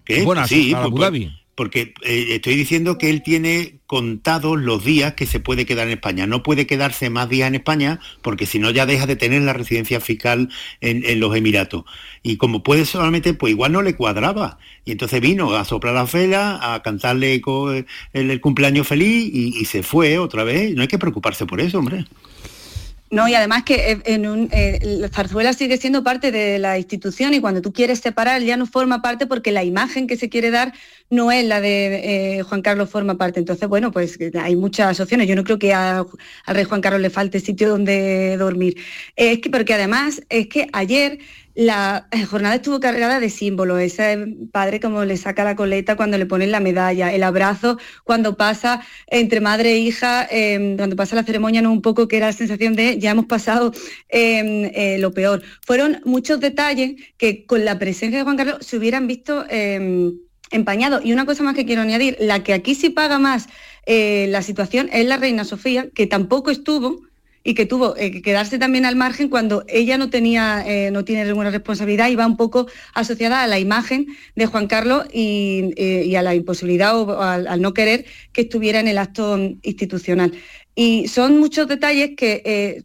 [0.06, 0.24] ¿Qué?
[0.24, 1.26] Bueno, sí, a, a Abu Dhabi.
[1.26, 5.88] Pues, porque eh, estoy diciendo que él tiene contados los días que se puede quedar
[5.88, 6.28] en España.
[6.28, 9.54] No puede quedarse más días en España porque si no ya deja de tener la
[9.54, 10.50] residencia fiscal
[10.82, 11.86] en, en, los Emiratos.
[12.24, 14.60] Y como puede solamente, pues igual no le cuadraba.
[14.84, 17.86] Y entonces vino a soplar la vela, a cantarle el,
[18.32, 20.76] el, cumpleaños feliz y, y se fue otra vez.
[20.76, 22.06] No hay que preocuparse por eso, hombre.
[23.16, 27.62] No, y además que un, eh, Zarzuela sigue siendo parte de la institución y cuando
[27.62, 30.74] tú quieres separar ya no forma parte porque la imagen que se quiere dar
[31.10, 33.40] no es la de eh, Juan Carlos forma parte.
[33.40, 35.30] Entonces, bueno, pues hay muchas opciones.
[35.30, 36.06] Yo no creo que al
[36.48, 38.76] rey Juan Carlos le falte sitio donde dormir.
[39.16, 41.20] Es que, porque además es que ayer
[41.56, 46.26] la jornada estuvo cargada de símbolos, ese padre como le saca la coleta cuando le
[46.26, 51.24] ponen la medalla, el abrazo cuando pasa entre madre e hija, em, cuando pasa la
[51.24, 53.72] ceremonia, no un poco que era la sensación de ya hemos pasado
[54.10, 55.44] em, eh, lo peor.
[55.66, 60.14] Fueron muchos detalles que con la presencia de Juan Carlos se hubieran visto em,
[60.52, 61.06] empañados.
[61.06, 63.48] Y una cosa más que quiero añadir, la que aquí sí paga más
[63.86, 67.02] eh, la situación es la reina Sofía, que tampoco estuvo
[67.46, 71.06] y que tuvo eh, que quedarse también al margen cuando ella no tenía, eh, no
[71.06, 75.72] tiene ninguna responsabilidad y va un poco asociada a la imagen de Juan Carlos y,
[75.78, 80.34] eh, a la imposibilidad o, al, no querer que estuviera en el acto institucional.
[80.74, 82.84] Y son muchos detalles que,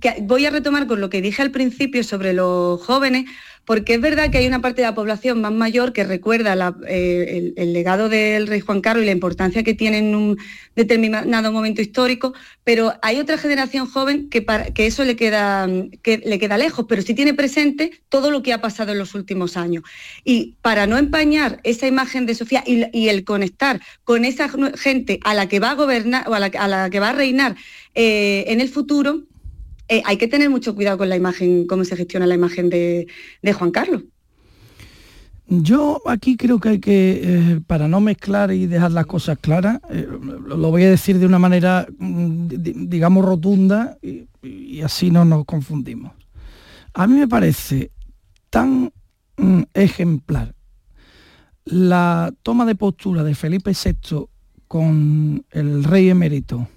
[0.00, 3.24] que voy a retomar con lo que dije al principio sobre los jóvenes,
[3.64, 7.52] porque es verdad que hay una parte de la población más mayor que recuerda eh,
[7.56, 10.38] el, legado del rey Juan Carlos y la importancia que tiene en un
[10.76, 14.44] determinado momento histórico, pero hay otra generación joven que,
[14.76, 15.68] eso le queda,
[16.02, 19.14] que le queda lejos, pero sí tiene presente todo lo que ha pasado en los
[19.14, 19.84] últimos años.
[20.24, 25.34] Y para no empañar esa imagen de Sofía y, el conectar con esa gente a
[25.34, 27.56] la que va a gobernar o a la, que va a reinar
[27.94, 29.24] eh, en el futuro,
[29.88, 33.06] eh, hay que tener mucho cuidado con la imagen, cómo se gestiona la imagen de,
[33.52, 34.02] Juan Carlos.
[35.46, 39.78] Yo aquí creo que hay que, eh, para no mezclar y dejar las cosas claras,
[39.90, 40.08] eh,
[40.46, 42.48] lo voy a decir de una manera, mm,
[42.88, 46.12] digamos, rotunda y, así no nos confundimos.
[46.94, 47.90] A mí me parece
[48.48, 48.90] tan
[49.36, 50.54] mm, ejemplar
[51.64, 54.26] la toma de postura de Felipe VI
[54.66, 56.68] con el rey emérito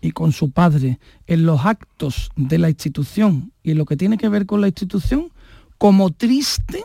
[0.00, 4.18] y con su padre en los actos de la institución y en lo que tiene
[4.18, 5.30] que ver con la institución,
[5.78, 6.84] como triste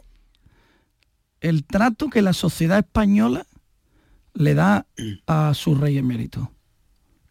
[1.41, 3.45] el trato que la sociedad española
[4.33, 4.85] le da
[5.27, 6.51] a su rey emérito.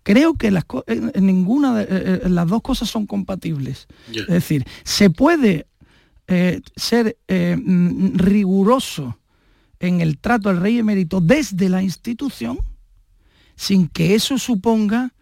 [0.02, 1.88] Creo que las, en ninguna de eh,
[2.24, 3.86] eh, las dos cosas son compatibles.
[4.12, 5.66] Es decir, se puede
[6.28, 9.18] eh, ser mm, riguroso
[9.80, 12.58] en el trato al rey emérito desde la institución
[13.56, 15.12] sin que eso suponga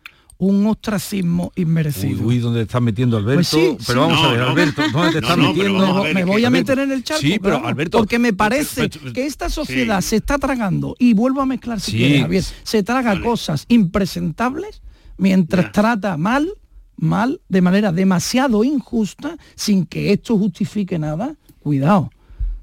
[0.42, 2.20] un ostracismo inmerecido.
[2.22, 3.37] Uy, uy ¿dónde estás metiendo Alberto?
[3.37, 6.05] Pues sí, pero vamos a ver, Alberto, ¿dónde te estás metiendo?
[6.12, 9.48] me voy a meter en el charco, sí, pero, Alberto, porque me parece que esta
[9.48, 14.83] sociedad se está tragando, y vuelvo a mezclar si quieres, Javier, se traga cosas impresentables
[15.16, 16.52] mientras trata mal,
[16.96, 21.37] mal, de manera demasiado injusta, sin que esto justifique nada.
[21.61, 22.11] Cuidado,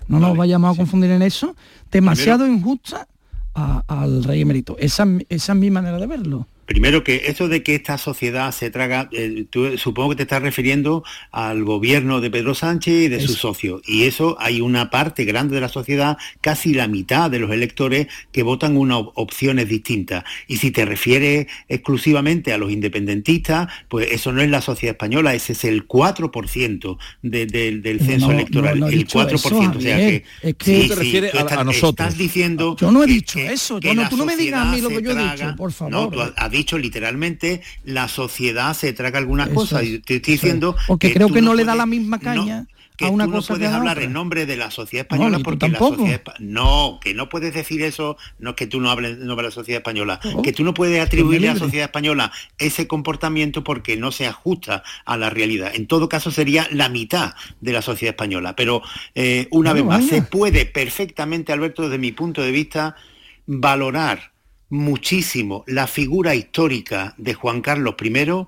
[0.10, 1.56] no nos vayamos a confundir en eso,
[1.90, 3.08] demasiado injusta
[3.54, 4.76] al rey emérito.
[4.80, 6.46] Esa, esa es mi manera de verlo.
[6.70, 11.04] Primero que eso de que esta sociedad se traga, eh, supongo que te estás refiriendo
[11.32, 13.82] al gobierno de Pedro Sánchez y de sus socios.
[13.88, 18.06] Y eso hay una parte grande de la sociedad, casi la mitad de los electores,
[18.32, 20.24] que votan unas opciones distintas.
[20.48, 25.34] Y si te refieres exclusivamente a los independentistas, pues eso no es la sociedad española,
[25.34, 28.84] ese es el 4% del censo electoral.
[28.94, 29.76] el 4%.
[29.76, 32.08] o sea que, es que te refieres a, nosotros.
[32.08, 32.76] Estás diciendo.
[32.80, 33.80] Yo no he dicho eso.
[33.82, 36.20] no, tú no me digas a mí lo que yo he dicho, por favor
[36.60, 39.84] dicho literalmente, la sociedad se traga algunas cosas.
[39.84, 40.76] Y te estoy diciendo...
[40.88, 42.68] Porque creo que no, le da la misma caña.
[43.00, 46.22] a una tú no puedes hablar en nombre de la sociedad española porque la sociedad
[46.40, 49.52] no que no puedes decir eso no es que tú no hables en nombre de
[49.52, 53.64] la sociedad española oh, que tú no puedes atribuirle a la sociedad española ese comportamiento
[53.64, 55.72] porque no se ajusta a la realidad.
[55.74, 58.54] En todo caso sería la mitad de la sociedad española.
[58.58, 58.82] Pero
[59.16, 62.98] eh, una vez más se puede perfectamente Alberto desde mi punto de vista
[63.46, 64.34] valorar
[64.70, 68.46] muchísimo la figura histórica de Juan Carlos I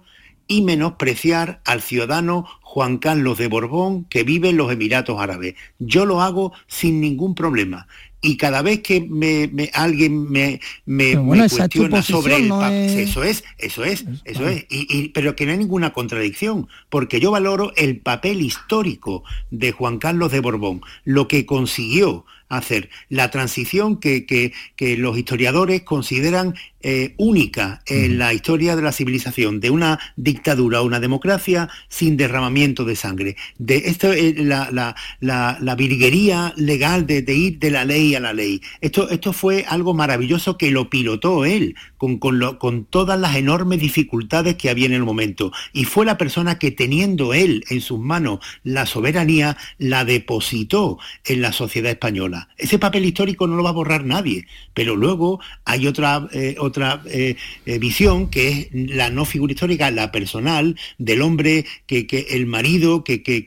[0.47, 5.55] y menospreciar al ciudadano Juan Carlos de Borbón que vive en los Emiratos Árabes.
[5.79, 7.87] Yo lo hago sin ningún problema.
[8.23, 12.51] Y cada vez que me, alguien me, me, cuestiona sobre el
[12.99, 17.31] eso es, eso es, eso es, y, pero que no hay ninguna contradicción, porque yo
[17.31, 22.25] valoro el papel histórico de Juan Carlos de Borbón, lo que consiguió
[22.57, 28.81] hacer, la transición que, que, que los historiadores consideran eh, única en la historia de
[28.81, 33.35] la civilización, de una dictadura a una democracia sin derramamiento de sangre.
[33.59, 38.61] De esto es la, la, virguería legal de, ir de la ley a la ley.
[38.81, 43.79] Esto, esto fue algo maravilloso que lo pilotó él, con, con, con todas las enormes
[43.79, 45.51] dificultades que había en el momento.
[45.73, 51.41] Y fue la persona que teniendo él en sus manos la soberanía, la depositó en
[51.43, 52.40] la sociedad española.
[52.57, 57.01] Ese papel histórico no lo va a borrar nadie, pero luego hay otra, eh, otra
[57.05, 62.45] eh, eh, visión que es la no figura histórica, la personal, del hombre que, el
[62.45, 63.43] marido que, que,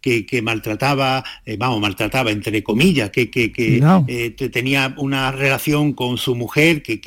[0.00, 1.24] que maltrataba,
[1.58, 3.26] vamos, maltrataba entre comillas, que,
[4.52, 7.00] tenía una relación con su mujer que,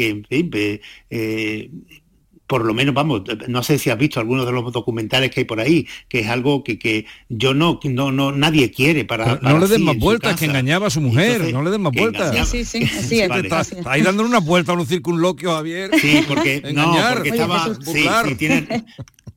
[2.49, 5.43] por lo menos, vamos, no sé si has visto algunos de los documentales que hay
[5.43, 9.37] por ahí, que es algo que, que yo no, no, no, nadie quiere para...
[9.39, 12.49] no le den más vueltas, que engañaba a su mujer, no le den más vueltas.
[12.49, 15.91] Sí, sí, sí, está, ahí dándole una vuelta a un circunloquio, Javier.
[16.01, 17.75] Sí, porque, Engañar, no, porque estaba...
[17.85, 18.83] sí, sí, tiene,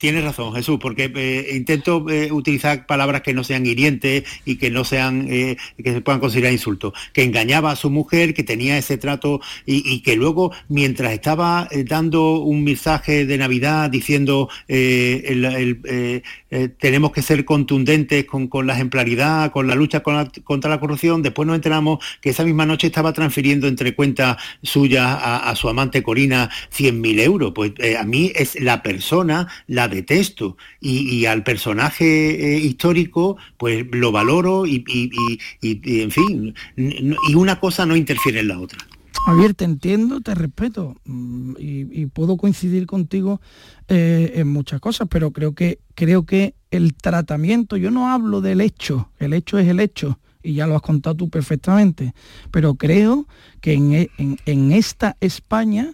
[0.03, 4.69] Tienes razón, Jesús, porque eh, intento eh, utilizar palabras que no sean hirientes y que
[4.69, 6.93] no sean, eh, que se puedan considerar insultos.
[7.13, 12.41] Que engañaba a su mujer, que tenía ese trato y, que luego, mientras estaba dando
[12.41, 14.49] un mensaje de Navidad diciendo
[16.79, 21.55] tenemos que ser contundentes con, la ejemplaridad, con la lucha contra la corrupción, después nos
[21.55, 27.21] enteramos que esa misma noche estaba transfiriendo entre cuentas suyas a, su amante Corina 100.000
[27.21, 27.53] euros.
[27.55, 34.11] Pues a mí es la persona, la detesto y, al personaje eh, histórico pues lo
[34.11, 34.85] valoro y,
[35.63, 38.79] en fin, y una cosa no interfiere en la otra.
[39.25, 43.41] Javier, te entiendo, te respeto mm, y, puedo coincidir contigo
[43.87, 48.61] eh, en muchas cosas, pero creo que, creo que el tratamiento, yo no hablo del
[48.61, 52.15] hecho, el hecho es el hecho, y ya lo has contado tú perfectamente,
[52.51, 53.29] pero creo
[53.61, 54.09] que en,
[54.45, 55.93] en esta España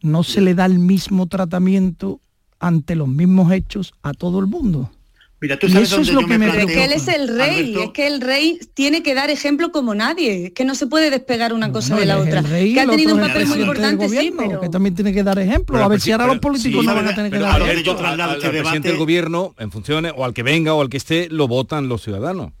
[0.00, 2.20] no se le da el mismo tratamiento
[2.58, 4.90] ante los mismos hechos a todo el mundo.
[5.38, 8.06] Mira, tú sabes eso es lo que me que él es el rey, es que
[8.06, 11.94] el rey tiene que dar ejemplo como nadie, que no se puede despegar una cosa
[11.94, 12.42] de la otra.
[12.42, 14.60] que ha tenido un papel muy importante, sí, pero...
[14.60, 15.76] que también tiene que dar ejemplo.
[15.76, 17.98] a ver si ahora los políticos no van a tener que dar ejemplo.
[17.98, 21.28] Al, al presidente del gobierno, en funciones, o al que venga o al que esté,
[21.30, 22.52] lo votan los ciudadanos.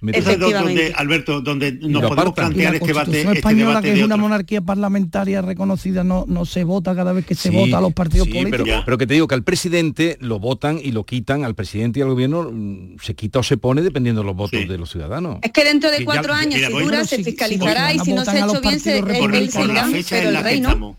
[0.00, 3.20] Donde, Alberto, donde nos podemos plantear este debate.
[3.20, 7.34] Este española, que es una monarquía parlamentaria reconocida, no, no se vota cada vez que
[7.34, 8.82] se vota a los partidos políticos.
[8.84, 12.02] Pero, que te digo que al presidente lo votan y lo quitan, al presidente y
[12.02, 15.38] al gobierno mm, se quita o se pone dependiendo de los votos de los ciudadanos.
[15.42, 18.46] Es que dentro de cuatro años, si dura, se fiscalizará y si no se ha
[18.46, 20.96] hecho bien, se, pero el rey no.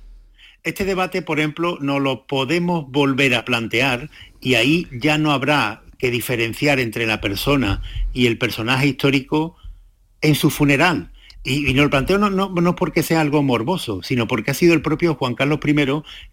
[0.64, 4.10] Este debate, por ejemplo, no lo podemos volver a plantear
[4.42, 7.84] y ahí ya no habrá que diferenciar entre la persona
[8.14, 9.56] y el personaje histórico
[10.22, 11.12] en su funeral.
[11.44, 14.74] Y, no lo planteo no, no, no, porque sea algo morboso, sino porque ha sido
[14.74, 15.76] el propio Juan Carlos I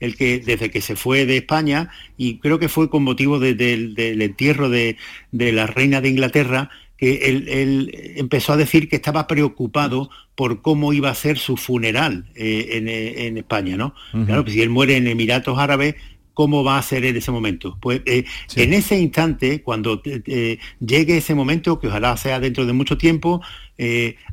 [0.00, 4.20] el que desde que se fue de España, y creo que fue con motivo del
[4.20, 4.96] entierro de,
[5.30, 11.10] la reina de Inglaterra, que él, empezó a decir que estaba preocupado por cómo iba
[11.10, 13.94] a ser su funeral eh, en, España, ¿no?
[14.26, 15.94] Claro, pues si él muere en Emiratos Árabes,
[16.36, 17.78] cómo va a ser en ese momento.
[17.80, 22.66] Pues eh, en ese instante, cuando eh, eh, llegue ese momento, que ojalá sea dentro
[22.66, 23.40] de mucho tiempo,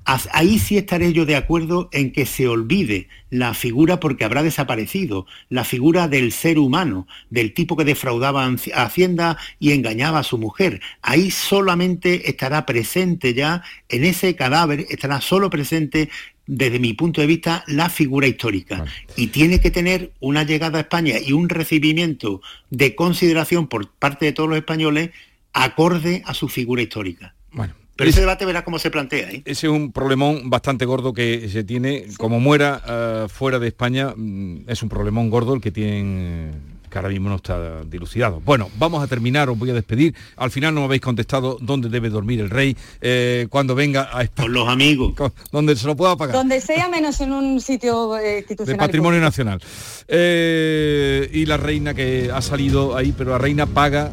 [0.06, 5.26] ahí sí estaré yo de acuerdo en que se olvide la figura porque habrá desaparecido,
[5.50, 10.38] la figura del ser humano, del tipo que defraudaba a Hacienda y engañaba a su
[10.38, 10.82] mujer.
[11.02, 16.12] Ahí solamente estará presente ya, en ese cadáver, estará solo presente
[16.46, 18.86] desde mi punto de vista, la figura histórica.
[19.16, 24.26] Y tiene que tener una llegada a España y un recibimiento de consideración por parte
[24.26, 25.10] de todos los españoles
[25.54, 27.34] acorde a su figura histórica.
[27.52, 27.74] Bueno.
[27.96, 29.30] Pero ese debate verá cómo se plantea.
[29.32, 29.42] ¿eh?
[29.46, 32.08] Ese es un problemón bastante gordo que se tiene.
[32.18, 37.00] Como muera eh, fuera de España, mm, es un problemón gordo el que tienen que
[37.00, 38.40] ahora mismo no está dilucidado.
[38.46, 40.14] Bueno, vamos a terminar, os voy a despedir.
[40.38, 44.22] Al final no me habéis contestado dónde debe dormir el rey eh, cuando venga a
[44.22, 44.46] España.
[44.46, 45.14] Con los amigos.
[45.52, 46.36] donde se lo pueda pagar.
[46.36, 48.78] Donde sea menos en un sitio eh, institucional.
[48.78, 49.60] De patrimonio nacional.
[50.08, 54.12] Eh, y la reina que ha salido ahí, pero la reina paga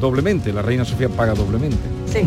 [0.00, 1.76] doblemente, la reina Sofía paga doblemente.
[2.10, 2.20] Sí,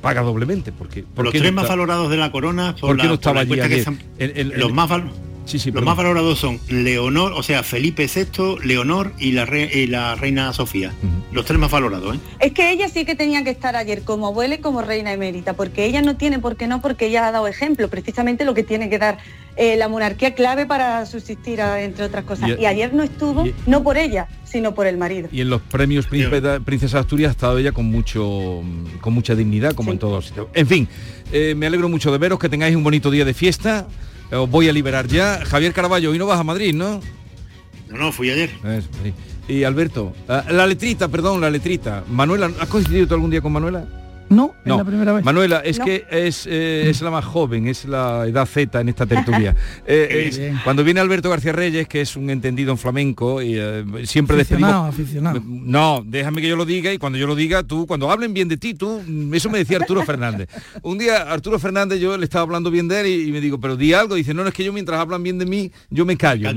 [0.00, 0.72] paga doblemente.
[0.72, 3.56] Porque, los tres más valorados de la corona son no estaba allí
[4.54, 4.88] los más
[5.72, 9.46] los más valorados son Leonor, o sea, Felipe VI, Leonor y la,
[9.88, 10.92] la reina Sofía.
[11.32, 12.20] Los tres más valorados, ¿eh?
[12.40, 15.52] Es que ella sí que tenía que estar ayer como abuela y como reina emérita,
[15.52, 18.64] porque ella no tiene por qué no, porque ella ha dado ejemplo, precisamente lo que
[18.64, 19.18] tiene que dar
[19.56, 22.50] eh, la monarquía clave para subsistir, entre otras cosas.
[22.58, 25.28] Y, ayer no estuvo, no por ella, sino por el marido.
[25.32, 28.62] Y en los premios Princesa Asturias ha estado ella con mucho
[29.00, 30.48] con mucha dignidad, como en todos sitios.
[30.54, 30.88] En fin,
[31.32, 33.86] eh, me alegro mucho de veros, que tengáis un bonito día de fiesta.
[34.32, 35.44] Os voy a liberar ya.
[35.44, 37.00] Javier Caraballo, hoy no vas a Madrid, ¿no?
[37.88, 38.50] No, no, fui ayer.
[39.48, 42.04] y Alberto, ah, la letrita, perdón, la letrita.
[42.08, 43.84] Manuela, ¿has coincidido tú algún día con Manuela?
[44.30, 45.24] No, es la primera vez.
[45.24, 49.04] Manuela, es que es, eh, es, la más joven, es la edad Z en esta
[49.04, 49.56] tertulia.
[49.92, 54.36] Eh, cuando viene Alberto García Reyes, que es un entendido en flamenco, y eh, siempre
[54.36, 55.42] aficionado, aficionado.
[55.44, 58.46] No, déjame que yo lo diga y cuando yo lo diga, tú, cuando hablen bien
[58.46, 60.48] de ti, tú, eso me decía Arturo Fernández.
[60.82, 63.76] Un día Arturo Fernández, yo le estaba hablando bien de él y, me digo, pero
[63.76, 64.14] di algo.
[64.14, 66.48] Dice, no, no, es que yo mientras hablan bien de mí, yo me callo.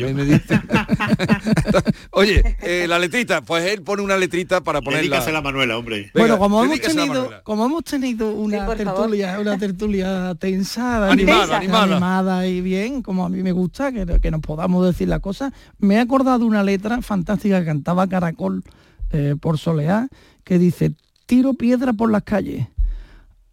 [2.11, 2.55] Oye,
[2.87, 5.27] la letrita, pues él pone una letrita para ponerla.
[5.31, 6.11] la Manuela, hombre.
[6.13, 8.77] bueno, como hemos tenido, como como hemos tenido una favor.
[8.77, 12.47] tertulia, una tertulia tensa, Animada, animada, animada.
[12.47, 15.95] y bien, como a mí me gusta, que, que nos podamos decir las cosas, me
[15.95, 18.63] he acordado una letra fantástica que cantaba Caracol
[19.11, 20.07] eh, por Soleá,
[20.43, 20.93] que dice,
[21.25, 22.67] tiro piedra por las calles,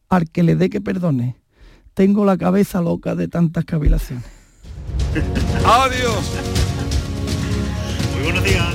[0.08, 1.36] al que le dé que perdone,
[1.94, 4.24] tengo la cabeza loca de tantas cavilaciones.
[5.64, 6.32] Adiós.
[8.14, 8.74] Muy buenos días.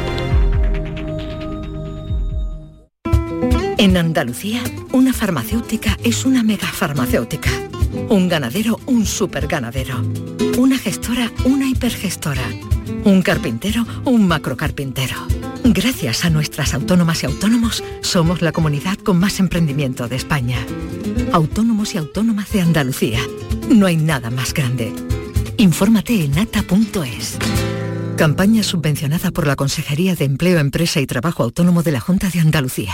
[3.81, 4.61] En Andalucía,
[4.91, 7.49] una farmacéutica es una megafarmacéutica.
[8.09, 10.03] Un ganadero, un superganadero.
[10.59, 12.43] Una gestora, una hipergestora.
[13.05, 15.15] Un carpintero, un macrocarpintero.
[15.63, 20.59] Gracias a nuestras autónomas y autónomos, somos la comunidad con más emprendimiento de España.
[21.31, 23.21] Autónomos y autónomas de Andalucía.
[23.67, 24.93] No hay nada más grande.
[25.57, 27.39] Infórmate en ata.es.
[28.15, 32.41] Campaña subvencionada por la Consejería de Empleo, Empresa y Trabajo Autónomo de la Junta de
[32.41, 32.93] Andalucía.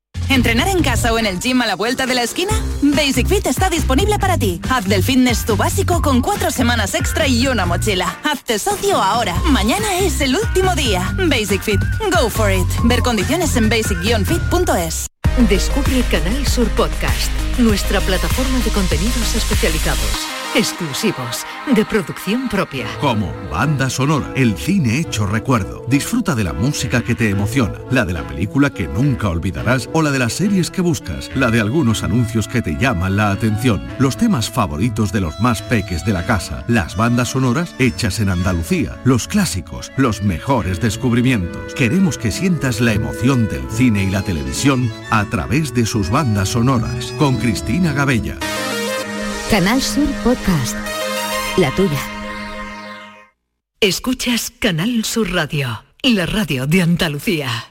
[0.31, 2.53] ¿Entrenar en casa o en el gym a la vuelta de la esquina?
[2.81, 4.61] Basic Fit está disponible para ti.
[4.69, 8.17] Haz del fitness tu básico con cuatro semanas extra y una mochila.
[8.23, 9.35] Hazte socio ahora.
[9.47, 11.13] Mañana es el último día.
[11.27, 11.81] Basic Fit.
[12.17, 12.67] Go for it.
[12.85, 15.11] Ver condiciones en basic-fit.es.
[15.37, 22.85] Descubre Canal Sur Podcast, nuestra plataforma de contenidos especializados, exclusivos, de producción propia.
[22.99, 25.85] Como banda sonora, el cine hecho recuerdo.
[25.87, 30.01] Disfruta de la música que te emociona, la de la película que nunca olvidarás o
[30.01, 33.87] la de las series que buscas, la de algunos anuncios que te llaman la atención,
[33.99, 38.29] los temas favoritos de los más peques de la casa, las bandas sonoras hechas en
[38.29, 41.73] Andalucía, los clásicos, los mejores descubrimientos.
[41.73, 46.49] Queremos que sientas la emoción del cine y la televisión a través de sus bandas
[46.49, 47.13] sonoras.
[47.17, 48.37] Con Cristina Gabella.
[49.49, 50.77] Canal Sur Podcast.
[51.57, 51.99] La tuya.
[53.79, 57.70] Escuchas Canal Sur Radio, la radio de Andalucía.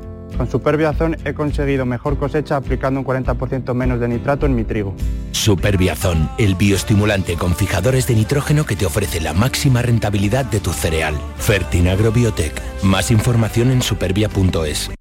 [0.37, 4.95] Con Superbiazón he conseguido mejor cosecha aplicando un 40% menos de nitrato en mi trigo.
[5.31, 10.71] Superbiazón, el bioestimulante con fijadores de nitrógeno que te ofrece la máxima rentabilidad de tu
[10.71, 11.15] cereal.
[11.37, 12.61] Fertinagro Biotech.
[12.83, 14.91] Más información en supervia.es.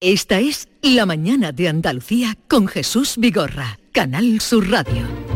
[0.00, 5.27] Esta es La mañana de Andalucía con Jesús Vigorra, Canal Sur Radio.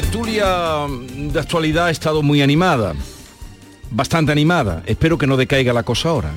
[0.00, 0.84] Tertulia
[1.32, 2.92] de actualidad ha estado muy animada.
[3.90, 4.82] Bastante animada.
[4.84, 6.32] Espero que no decaiga la cosa ahora.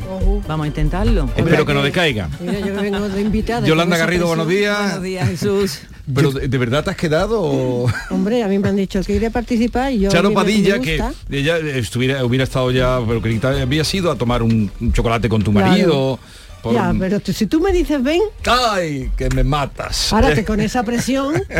[0.47, 1.29] Vamos a intentarlo.
[1.35, 2.29] Espero que no decaiga.
[2.39, 3.67] Mira, yo vengo de invitada.
[3.67, 4.79] Yolanda Garrido, buenos días.
[4.79, 5.79] Buenos días, Jesús.
[6.15, 7.41] Pero ¿de, de verdad te has quedado?
[7.41, 10.09] o- Hombre, a mí me han dicho que iré a participar y yo...
[10.09, 14.71] Charo Padilla, que ella estuviera, hubiera estado ya, pero que había sido a tomar un,
[14.79, 16.17] un chocolate con tu Claro.
[16.61, 20.07] Por Ya, pero tú- si tú me dices ven, ¡Ay, que me matas!
[20.11, 21.33] párate con esa presión.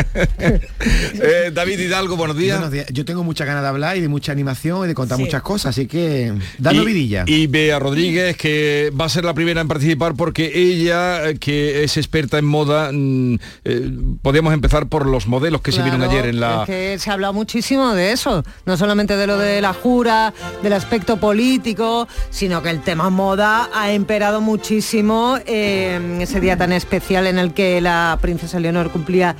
[1.22, 2.56] Eh, David Hidalgo, buenos días.
[2.58, 2.86] Buenos días.
[2.90, 5.24] Yo tengo muchas ganas de hablar y de mucha animación y de contar Sí.
[5.24, 7.24] muchas cosas, así que danos vidilla.
[7.26, 11.84] y Bea Rodríguez, que va a ser la primera en participar porque ella, eh, que
[11.84, 13.34] es experta en moda, mm,
[13.64, 13.90] eh,
[14.22, 16.62] podríamos empezar por los modelos que se vieron ayer en la...
[16.62, 20.32] es que se ha hablado muchísimo de eso, no solamente de lo de la jura,
[20.62, 26.72] del aspecto político, sino que el tema moda ha emperado muchísimo eh, ese día tan
[26.72, 29.36] especial en el que la princesa Leonor cumplía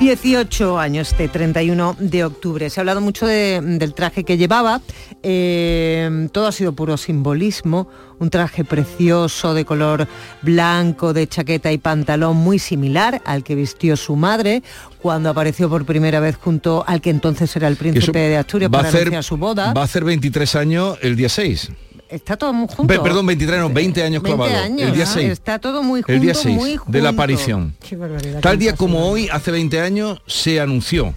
[0.00, 2.70] 18 años, este 31 de octubre.
[2.70, 4.80] Se ha hablado mucho de- del traje que llevaba,
[5.22, 7.88] eh, todo ha sido puro simbolismo,
[8.18, 10.08] un traje precioso de color
[10.42, 14.62] blanco, de chaqueta y pantalón muy similar al que vistió su madre
[15.02, 18.68] cuando apareció por primera vez junto al que entonces era el eso príncipe de Asturias
[18.68, 19.72] a para hacer- anunciar su boda.
[19.74, 21.70] Va a hacer 23 años el día 6.
[22.14, 22.86] Está todo muy junto.
[22.86, 24.64] Pe- perdón, 23 no, 20 años 20 clavado.
[24.64, 25.12] años, el día ¿no?
[25.12, 25.30] 6.
[25.30, 27.22] Está todo muy junto, el día 6 muy de la junto.
[27.22, 27.74] aparición.
[27.86, 31.14] Qué barbaridad, Tal día como hoy, hace 20 años, se anunció.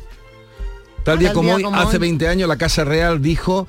[1.04, 2.00] Tal día Tal como día hoy, como hace hoy.
[2.02, 3.68] 20 años, la Casa Real dijo,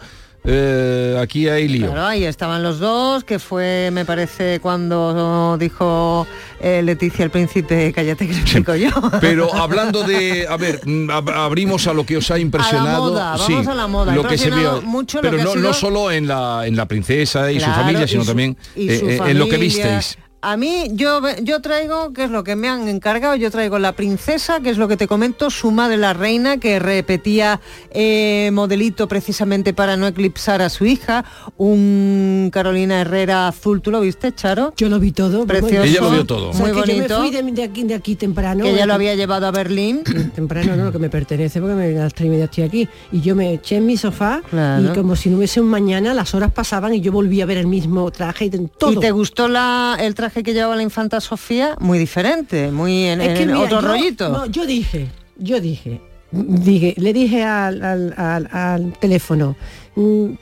[0.51, 1.87] eh, aquí hay lío.
[1.93, 6.27] Claro, ahí estaban los dos, que fue, me parece, cuando dijo
[6.61, 8.89] eh, Leticia el príncipe, cállate que explico yo.
[9.21, 13.11] Pero hablando de, a ver, mm, ab- abrimos a lo que os ha impresionado.
[13.11, 14.13] moda, vamos sí, a la moda.
[14.13, 16.87] Ha Lo que se vio, mucho pero no, sido- no solo en la, en la
[16.87, 20.17] princesa y Claro, su familia, y sino su- también eh, eh, en lo que visteis.
[20.41, 23.93] A mí, yo, yo traigo, que es lo que me han encargado, yo traigo la
[23.97, 27.61] princesa, que es lo que te comento, su madre la reina, que repetía
[27.91, 31.25] eh, modelito precisamente para no eclipsar a su hija,
[31.57, 34.73] un Carolina Herrera azul, ¿tú lo viste, Charo?
[34.77, 35.45] Yo lo vi todo.
[35.45, 35.83] Precioso.
[35.83, 36.51] Ella lo vio todo.
[36.51, 37.19] O sea, Muy que yo me bonito.
[37.19, 38.63] fui de, de aquí, de aquí temprano.
[38.63, 40.03] que ella lo eh, había llevado a Berlín.
[40.37, 42.89] temprano no, que me pertenece porque me, a las tres y media estoy aquí.
[43.11, 44.85] Y yo me eché en mi sofá Claro.
[44.85, 47.59] y como si no hubiese un mañana, las horas pasaban y yo volví a ver
[47.59, 48.93] el mismo traje y todo.
[48.93, 51.77] ¿Y te gustó la, el traje que llevaba la infanta Sofía?
[51.81, 54.29] Muy diferente, muy en, Es que en mira, otro yo- rollito.
[54.31, 56.01] No, yo dije, yo dije,
[56.33, 59.57] dije, le dije al, al- al- al teléfono,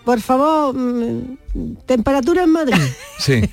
[0.04, 1.36] por favor, mm,
[1.86, 2.76] temperatura en Madrid.
[3.18, 3.42] Sí.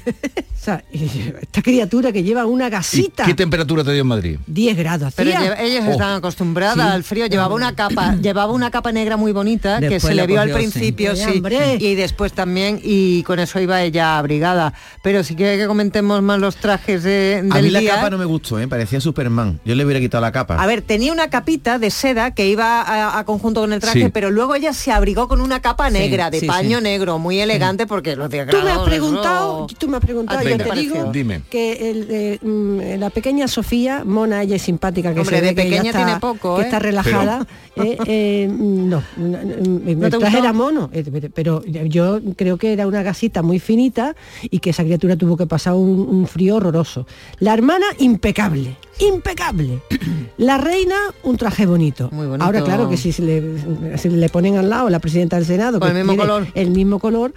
[0.64, 4.40] O sea, esta criatura que lleva una ¿Y gasita, ¿Qué temperatura te dio en Madrid?
[4.48, 5.46] 10 grados Pero hacía.
[5.56, 5.92] ella- ellas Oh.
[5.92, 6.82] estaban acostumbradas Sí.
[6.94, 7.26] al frío.
[7.26, 10.70] Llevaba una capa, llevaba una capa negra muy bonita que se le vio al cogió,
[10.70, 11.42] principio, sí,
[11.82, 14.74] y después también, y con eso iba ella abrigada.
[15.04, 17.96] Pero si quiere que comentemos más los trajes de, del A mí la día.
[17.96, 18.68] capa no me gustó, ¿eh?
[18.70, 19.60] parecía Superman.
[19.66, 20.56] Yo le hubiera quitado la capa.
[20.64, 24.04] A ver, tenía una capita de seda que iba a, a conjunto con el traje,
[24.06, 24.10] Sí.
[24.14, 26.84] pero luego ella se abrigó con una capa Sí, negra, de sí, paño sí.
[26.84, 30.44] negro, muy elegante, porque los de Tú me has preguntado, tú me has preguntado, ¿A
[30.44, 31.12] ti yo te digo?
[31.12, 31.42] Dime.
[31.50, 35.48] que el, eh, mm, la pequeña Sofía, mona, ella es simpática, que Hombre, se ve
[35.48, 36.66] de que pequeña está, tiene poco, que ¿eh?
[36.66, 37.48] está relajada.
[37.76, 40.90] eh, eh, no, no, te traje era mono,
[41.34, 45.46] pero yo creo que era una gasita muy finita y que esa criatura tuvo que
[45.46, 47.08] pasar un, un frío horroroso.
[47.40, 49.80] La hermana, impecable, impecable.
[50.38, 52.10] La reina, un traje bonito.
[52.10, 52.44] bonito.
[52.44, 56.00] Ahora, claro que si se le, ponen al lado la presidenta del Senado, Con que
[56.00, 56.48] el mismo tiene color.
[56.56, 57.34] el mismo color,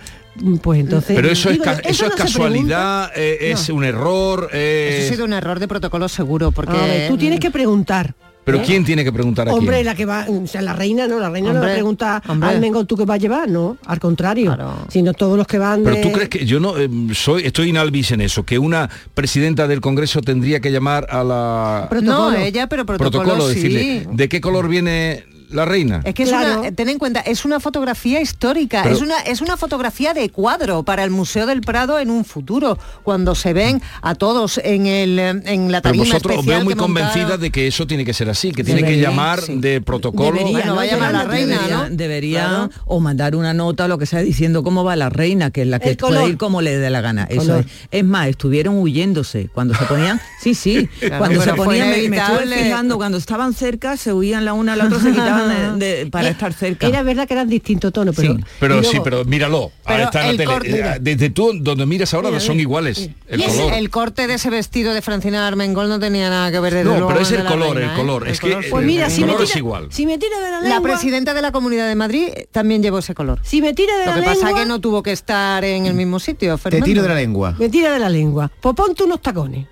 [0.62, 1.14] pues entonces...
[1.16, 4.48] Pero eso es, digo, ca- eso es no se casualidad, eh, es un error.
[4.52, 6.76] eh, Eso ha sido un error de protocolo seguro, porque...
[6.76, 8.14] A ver, tú tienes que preguntar.
[8.46, 8.62] Pero ¿eh?
[8.64, 9.58] ¿quién tiene que preguntar aquí?
[9.58, 12.48] Hombre, la que va, o sea, la reina no, la reina no le pregunta hombre.
[12.48, 14.56] al mengo tú que vas a llevar, no, al contrario,
[14.88, 17.70] sino todos los que van Pero de- tú crees que yo no eh, soy estoy
[17.70, 22.68] inalvis en eso, que una presidenta del Congreso tendría que llamar a la No, ella,
[22.68, 23.54] pero protocolo, sí.
[23.56, 25.24] decirle de qué color viene
[25.56, 26.00] la reina.
[26.04, 29.40] Es que es una, ten en cuenta, es una fotografía histórica, Pero- es una es
[29.40, 33.82] una fotografía de cuadro para el Museo del Prado en un futuro, cuando se ven
[34.02, 37.66] a todos en el en la Pero tarima vosotros os veo muy convencida de que
[37.66, 39.56] eso tiene que ser así, que tiene que llamar sí.
[39.56, 40.40] de protocolo.
[40.42, 41.96] Bueno, va a llamar a la reina, debería, ¿no?
[41.96, 42.70] debería Claro.
[42.84, 45.68] o mandar una nota o lo que sea diciendo cómo va la reina, que es
[45.68, 46.30] la que El puede color.
[46.30, 47.24] ir como le dé la gana.
[47.30, 47.60] El Eso color.
[47.66, 47.72] es.
[47.90, 52.08] Es más, estuvieron huyéndose cuando se ponían, sí, sí, Claro, cuando se pero ponían, me,
[52.08, 55.45] me estuve fijando, cuando estaban cerca, se huían la una a la otra, se quitaban
[55.48, 56.86] de- de- para Eh, estar cerca.
[56.86, 58.34] Era verdad que eran distintos tonos, pero...
[58.34, 58.44] Sí.
[58.60, 59.70] Pero sí, pero míralo.
[59.86, 60.50] Pero está en la el tele.
[60.52, 62.62] corte- Eh, Desde tú donde miras ahora Mira, son mira.
[62.62, 63.10] iguales.
[63.28, 63.72] El Y ese- color.
[63.74, 66.90] el corte de ese vestido de Francina Armengol no tenía nada que ver desde No,
[66.96, 68.00] luego pero es con el de la color, reina, el ¿eh?
[68.00, 68.28] color.
[68.28, 69.86] Es que color, Pues el- mira, el si me, color tira, es igual.
[69.90, 70.82] si me tira de la La lengua...
[70.82, 73.40] presidenta de la Comunidad de Madrid también llevó ese color.
[73.42, 74.60] Si me tira de Lo la que pasa lengua...
[74.62, 77.54] que no tuvo que estar en el mismo sitio, Te tiro de la lengua.
[77.58, 78.50] Me tira de la lengua.
[78.60, 79.66] Pues ponte unos tacones.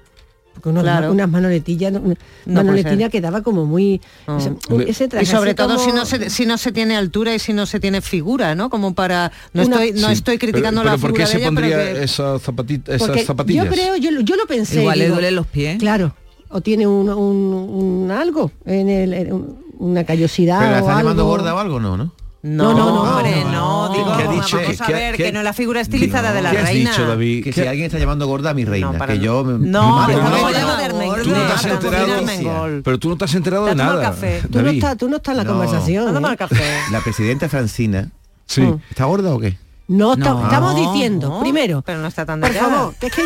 [0.65, 1.13] Porque unos- Claro.
[1.13, 3.11] unas manoletillas, una puede manoletina ser.
[3.11, 4.01] que daba como muy...
[4.27, 4.39] Oh.
[4.39, 4.91] ese- Hombre.
[4.91, 7.39] ese traje Y sobre todo como- si no se si no se tiene altura y
[7.39, 8.71] si no se tiene figura, ¿no?
[8.71, 11.29] Como para no Una- estoy no Sí, estoy criticando pero, la pero ¿por figura qué
[11.29, 13.65] de se ella, pondría pero que- esa zapatita- esas Porque zapatillas?
[13.67, 14.81] Yo creo, yo, lo- yo lo pensé.
[14.81, 15.79] Igual le duelen los pies.
[15.79, 16.15] Claro.
[16.49, 20.81] O tiene un, un- un algo en el en un- una callosidad ¿Pero la o
[20.81, 21.27] está llamando algo.
[21.37, 21.79] gorda o algo?
[21.81, 22.13] No, ¿no?
[22.47, 23.95] No, No, no, hombre, no, no, no.
[23.95, 24.57] digo, ¿Qué ha vamos dicho?
[24.59, 26.91] a ¿Qué- ver, qué- que no es la figura estilizada de la ¿Qué has reina.
[26.91, 27.43] dicho, David?
[27.43, 29.45] Que ¿Qué- si alguien está llamando gorda a mi reina, que yo...
[29.45, 30.07] me- No.
[30.07, 34.15] Tú no te has enterado, pero tú no te has enterado ¿Te de nada.
[34.53, 36.17] Tú no, estás, tú no estás en la conversación.
[36.17, 36.21] ¿eh?
[36.21, 36.63] más el café.
[36.93, 38.11] La presidenta Francina,
[38.47, 38.63] Sí.
[38.91, 39.57] ¿está gorda o qué?
[39.89, 43.23] No, estamos diciendo, primero, Pero no está tan por favor, que es que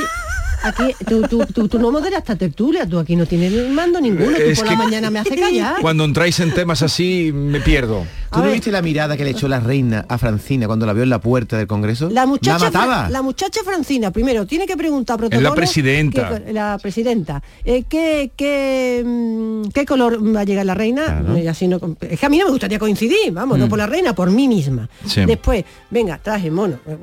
[0.63, 4.37] aquí tú, tú, tú, tú no moderas esta tertulia, tú aquí no tienes mando ninguno,
[4.37, 5.77] tú Es por que- la mañana me hace callar.
[5.81, 8.05] Cuando entráis en temas así me pierdo.
[8.31, 11.03] ¿Tú no viste la mirada que le echó la reina a Francina cuando la vio
[11.03, 12.11] en la puerta del Congreso?
[12.11, 12.95] La muchacha, la mataba.
[13.03, 15.55] Fra- la muchacha Francina, primero, tiene que preguntar a protocolo.
[15.55, 16.43] presidenta.
[16.45, 17.43] que- la presidenta.
[17.65, 21.05] eh, ¿qué, qué, mm, qué color va a llegar la reina?
[21.05, 21.37] Claro.
[21.37, 23.69] Eh, así no- es que a mí no me gustaría coincidir, vamos, no Mm.
[23.69, 24.89] por la reina, por mí misma.
[25.07, 25.25] Sí.
[25.25, 26.97] Después, venga, traje mono, eh,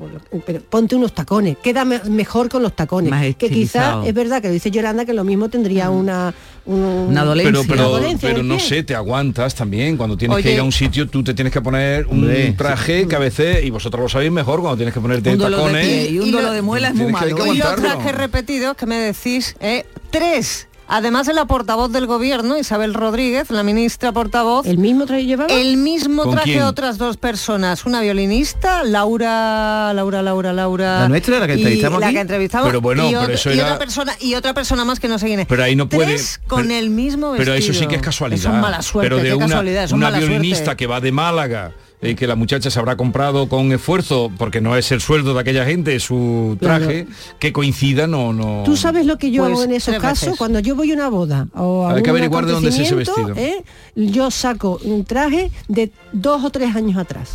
[0.44, 3.10] pero ponte unos tacones, queda me- mejor con los tacones.
[3.10, 6.32] Más que quizás es verdad que lo dice Yolanda que lo mismo tendría una,
[6.66, 9.96] un- Pero, pero, dolencia en pero el no sé, te aguantas también.
[9.96, 13.06] Cuando tienes que ir a un sitio, tú te tienes que poner un Hombre, traje
[13.06, 15.64] que a veces, y vosotros lo sabéis mejor, cuando tienes que ponerte Un dolor de
[15.66, 15.86] tacones.
[15.86, 17.36] pie y un dolor de muela es muy que- malo.
[17.36, 17.88] que Y los aguantarlo.
[17.98, 20.68] trajes repetidos que me decís, eh, tres.
[20.88, 24.66] Además de la portavoz del gobierno, Isabel Rodríguez, la ministra portavoz.
[24.66, 25.52] ¿El mismo traje llevaba?
[25.52, 26.62] El mismo ¿Con traje quién?
[26.62, 27.84] otras dos personas.
[27.86, 31.00] Una violinista, Laura, Laura, Laura, Laura.
[31.00, 32.14] ¿La nuestra, la que y entrevistamos La aquí?
[32.14, 32.68] que entrevistamos.
[32.68, 35.08] Pero bueno, y, pero otra- eso y era- otra persona y otra persona más que
[35.08, 35.46] no sé quién es.
[35.48, 36.06] Pero ahí no puede.
[36.14, 37.52] Tres con pero- el mismo vestido.
[37.54, 38.54] Pero eso sí que es casualidad.
[38.54, 39.08] Es mala suerte.
[39.08, 40.76] pero de qué una, casualidad, es una mala violinista suerte.
[40.76, 41.72] que va de Málaga.
[42.02, 45.40] Eh, que la muchacha se habrá comprado con esfuerzo porque no es el sueldo de
[45.40, 47.06] aquella gente su traje
[47.38, 50.38] que coincida no no Tú sabes lo que yo Pues hago en esos casos veces.
[50.38, 52.94] cuando yo voy a una boda o a Hay que averiguar de dónde es ese
[52.94, 53.32] vestido.
[53.36, 53.64] ¿eh?
[53.94, 57.30] yo saco un traje de dos o tres años atrás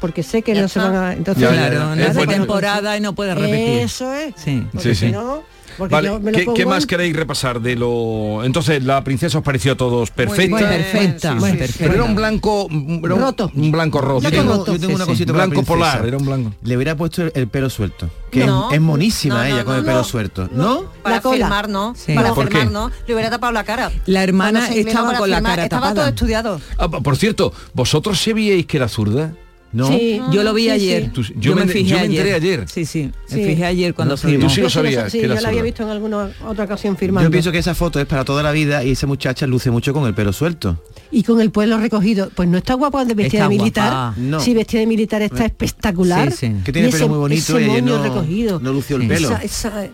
[0.00, 1.70] porque sé que no se van a entonces Ya, ya, ya.
[1.70, 3.78] Claro, no Es temporada y no puedes repetir.
[3.80, 4.66] eso es Sí.
[4.72, 5.06] porque Sí, sí.
[5.06, 5.42] si no
[5.78, 9.38] Vale, yo me lo ¿qué, pongo qué más queréis repasar de lo entonces la princesa
[9.38, 12.02] os pareció a todos perfecta Muy perfecta, muy pero era perfecta.
[12.04, 13.50] un blanco era un, Roto.
[13.54, 15.72] un blanco roto Yo tengo, yo tengo una cosita blanco princesa.
[15.74, 18.08] polar era un blanco Le hubiera puesto el, el pelo suelto.
[18.30, 18.68] Que No.
[18.70, 19.86] es, es monísima No, no, ella no, con el no.
[19.86, 20.48] pelo suelto.
[20.52, 20.84] ¿No?
[21.02, 21.94] Para La filmar, ¿no?
[21.96, 22.14] Sí.
[22.14, 22.72] Para ¿Por filmar, qué?
[22.72, 22.90] ¿no?
[23.06, 23.90] Le hubiera tapado la cara.
[24.06, 26.08] La hermana estaba con la cara Estaba todo tapada.
[26.10, 26.60] estudiado.
[26.78, 29.34] Ah, por cierto vosotros sabíais que era zurda
[29.72, 29.88] No.
[29.88, 30.20] Sí.
[30.30, 31.04] Yo lo vi Sí, ayer.
[31.04, 31.10] sí.
[31.14, 32.64] Tú- yo me- yo me enteré ayer.
[32.68, 33.10] Sí, sí.
[33.26, 33.36] Sí.
[33.36, 34.48] Me fijé ayer cuando No fuimos.
[34.48, 36.96] Tú sí lo sabías, sí, que era yo la había visto en alguna otra ocasión
[36.96, 39.70] firmando Yo pienso que esa foto es para toda la vida y esa muchacha luce
[39.70, 40.82] mucho con el pelo suelto.
[41.10, 44.12] y con el pueblo recogido pues no está guapa de vestida Está de militar.
[44.18, 44.40] No.
[44.40, 46.54] si vestida de militar está espectacular Sí, sí.
[46.64, 48.72] Que tiene Y el pelo ese- muy bonito ese y ayer moño no, recogido no
[48.72, 49.08] lució el Sí.
[49.08, 49.28] pelo.
[49.28, 49.88] Esa- esa-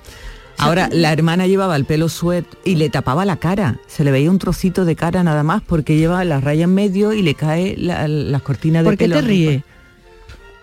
[0.58, 3.78] Ahora, la hermana llevaba el pelo suelto y le tapaba la cara.
[3.86, 7.12] Se le veía un trocito de cara nada más porque lleva la raya en medio
[7.12, 9.16] y le cae la- las cortinas de ¿Por qué pelo.
[9.16, 9.62] te ríes?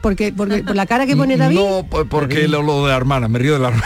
[0.02, 1.56] Porque, porque por la cara que pone David.
[1.56, 3.86] no po- porque lo, lo de la hermana me río de la hermana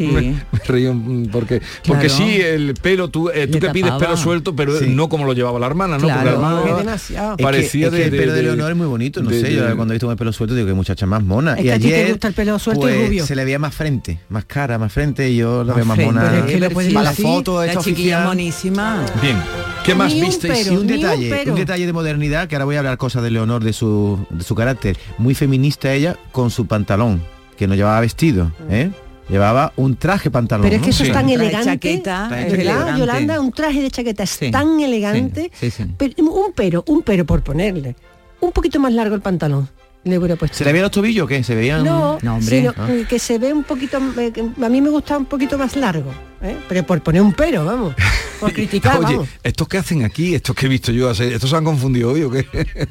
[0.00, 0.12] Sí.
[0.12, 0.94] me, me río
[1.30, 4.86] porque porque sí el pelo tú eh, tú que pides pelo suelto pero Sí.
[4.88, 6.20] no como lo llevaba la hermana no Claro.
[6.20, 7.30] porque la hermana que llevaba- demasiado.
[7.32, 9.30] Es que- parecía es que, de- el pelo de, de- Leonor es muy bonito, no
[9.30, 11.22] de- sé, yo de- cuando he visto con el pelo suelto digo que muchacha más
[11.22, 11.54] mona.
[11.54, 13.26] Es y que a ti te gusta el pelo suelto y pues, rubio.
[13.26, 16.14] se le veía más frente, más cara, más frente y yo la veo más frente.
[16.14, 16.38] mona.
[16.38, 19.04] Es que lo puedes para la foto la chiquilla monísima.
[19.22, 19.36] bien
[19.84, 22.78] qué más Ni visteis Y un detalle, un detalle de modernidad, que ahora voy a
[22.80, 24.96] hablar cosas de Leonor, de su, de su carácter.
[25.18, 27.22] Muy feminista ella con su pantalón,
[27.56, 28.90] que no llevaba vestido, ¿eh?
[29.30, 30.64] Llevaba un traje pantalón.
[30.64, 31.64] Pero es que eso es tan elegante.
[31.64, 32.98] chaqueta, Trae es ¿verdad, elegante.
[33.00, 33.40] Yolanda?
[33.40, 34.50] Un traje de chaqueta es Sí.
[34.50, 35.50] tan elegante.
[35.54, 35.84] Sí, sí.
[35.96, 37.94] Pero, un pero, un pero por ponerle.
[38.40, 39.68] Un poquito más largo el pantalón.
[40.02, 40.56] Le hubiera puesto.
[40.56, 41.44] ¿Se le veía los tobillos o qué?
[41.44, 41.84] ¿Se veían?
[41.84, 42.58] No, No, hombre.
[42.60, 42.88] sino Ah.
[43.08, 46.10] que se ve un poquito, eh, que a mí me gusta un poquito más largo,
[46.42, 46.56] ¿eh?
[46.68, 47.94] pero por poner un pero, vamos,
[48.40, 49.28] por criticar, Oye, vamos.
[49.42, 52.22] estos que hacen aquí, estos que he visto yo hacer, estos se han confundido hoy
[52.22, 52.46] o qué?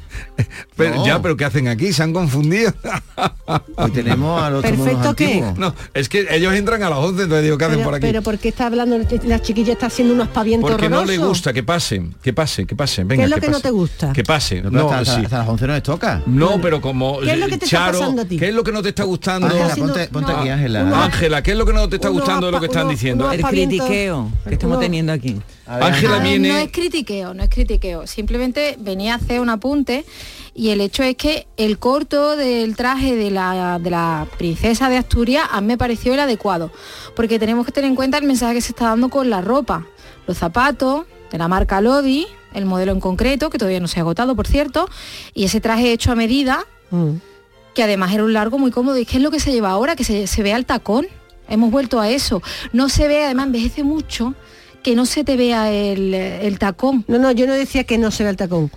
[0.76, 1.06] pero, No.
[1.06, 1.92] Ya, pero ¿qué hacen aquí?
[1.92, 2.72] ¿Se han confundido?
[3.76, 5.24] Hoy tenemos a los Perfecto, ¿qué?
[5.24, 5.58] antiguos.
[5.58, 8.06] no, es que ellos entran a las 11, entonces digo, ¿qué hacen Pero, por aquí?
[8.06, 11.52] pero ¿por qué está hablando, la chiquilla está haciendo unos pavientos Porque no le gusta,
[11.52, 13.04] que pase, que pase, que pase.
[13.04, 14.12] Venga, ¿Qué es lo que no te gusta?
[14.12, 14.62] Que pase.
[14.62, 15.24] No, hasta, hasta- sí.
[15.24, 16.22] hasta las 11 no les toca.
[16.26, 18.38] No, pero como ¿Qué es lo que te está Charo, pasando a ti?
[18.38, 19.46] ¿qué es lo que no te está gustando?
[19.48, 21.04] Ángela, ponte, ponte no, aquí, Ángela.
[21.04, 23.28] Ángela, ¿qué es lo que no te está gustando de lo que están diciendo?
[23.48, 24.80] El critiqueo que estamos No.
[24.80, 25.36] teniendo aquí.
[25.66, 26.48] Ángela viene...
[26.48, 28.06] No es critiqueo, no es critiqueo.
[28.06, 30.04] Simplemente venía a hacer un apunte
[30.54, 34.96] y el hecho es que el corto del traje de la, de la princesa de
[34.96, 36.70] Asturias a mí me pareció el adecuado.
[37.14, 39.86] Porque tenemos que tener en cuenta el mensaje que se está dando con la ropa.
[40.26, 44.02] Los zapatos de la marca Lodi, el modelo en concreto, que todavía no se ha
[44.02, 44.88] agotado, por cierto,
[45.34, 47.18] y ese traje hecho a medida, Mm.
[47.72, 48.98] que además era un largo muy cómodo.
[48.98, 49.94] ¿Y qué es lo que se lleva ahora?
[49.94, 51.06] Que se, se vea el tacón.
[51.50, 52.42] Hemos vuelto a eso.
[52.72, 54.34] No se ve, además envejece mucho,
[54.82, 57.04] que no se te vea el, el tacón.
[57.08, 58.70] No, no, yo no decía que no se vea el tacón.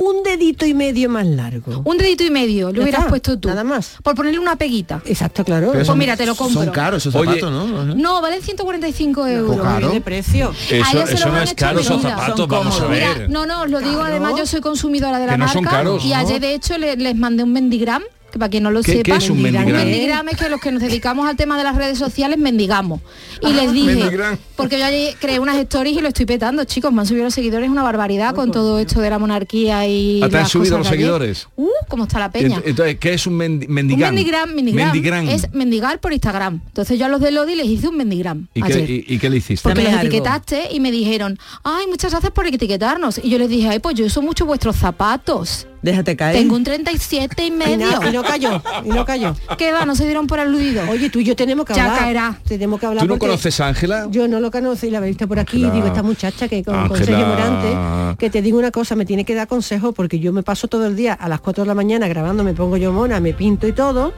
[0.00, 1.82] Un dedito y medio más largo.
[1.84, 3.48] Un dedito y medio, lo hubieras está, puesto tú.
[3.48, 3.96] Nada más.
[4.04, 5.02] Por ponerle una peguita.
[5.04, 5.72] Exacto, claro.
[5.72, 6.62] Pero Pues mira, te lo compro.
[6.62, 7.94] Son caros esos Oye, zapatos, ¿no?
[7.96, 9.56] No, valen 145 euros.
[9.56, 9.90] Pues caro.
[9.90, 10.50] de precio.
[10.50, 12.90] A Eso, eso no es caro, a esos zapatos, Son vamos a cómodos.
[12.90, 13.14] ver.
[13.16, 15.52] Mira, no, no, os lo digo además, yo soy consumidora de la Que no marca
[15.58, 16.04] son caros.
[16.04, 18.02] y ayer de hecho le- les mandé un mendigram
[18.32, 19.84] que para quien no lo ¿Qué- sepa, qué es un mendigram?
[19.86, 23.00] mendigram es que los que nos dedicamos al tema de las redes sociales mendigamos.
[23.40, 24.10] Y les dije,
[24.56, 27.34] porque yo allí creé unas stories y lo estoy petando, chicos, me han subido los
[27.34, 30.86] seguidores una barbaridad con todo esto de la monarquía y Ah, ¿Te han subido los
[30.88, 30.98] ayer.
[30.98, 31.48] seguidores?
[31.56, 32.56] Uh, cómo está la peña.
[32.58, 34.14] Ent- Entonces, ¿qué es un mendi- Un mendigram?
[34.14, 35.28] mendigram, mendigram, Mendigram.
[35.28, 36.60] es mendigar por Instagram.
[36.66, 38.48] Entonces yo a los de Lodi les hice un mendigram.
[38.54, 38.86] ¿Y, ayer.
[38.86, 39.62] qué, y- y qué le hiciste?
[39.68, 43.18] Porque los etiquetaste y me dijeron, ay, muchas gracias por etiquetarnos.
[43.22, 45.66] Y yo les dije, ay, pues yo uso mucho vuestros zapatos.
[45.80, 46.36] Déjate caer.
[46.36, 47.76] Tengo un 37 y Y, medio.
[48.00, 49.34] na- y no cayó, y no cayó.
[49.56, 49.84] ¿Qué va?
[49.86, 50.82] No se dieron por aludido.
[50.90, 51.98] Oye, tú y yo tenemos que Ya hablar.
[52.00, 52.38] caerá.
[52.46, 54.08] Tenemos que hablar ¿Tú no conoces a Ángela?
[54.10, 55.58] Yo no lo conozco y la he visto por aquí.
[55.70, 57.04] Digo, esta muchacha que con, con Ángela.
[57.06, 60.42] Sergio Morante, que te digo una cosa, me tiene que dar consejo porque yo me
[60.42, 63.20] paso todo el día a las 4 de la mañana grabando, me pongo yo mona,
[63.20, 64.12] me pinto y todo.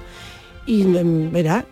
[0.67, 1.65] Y mm, verá.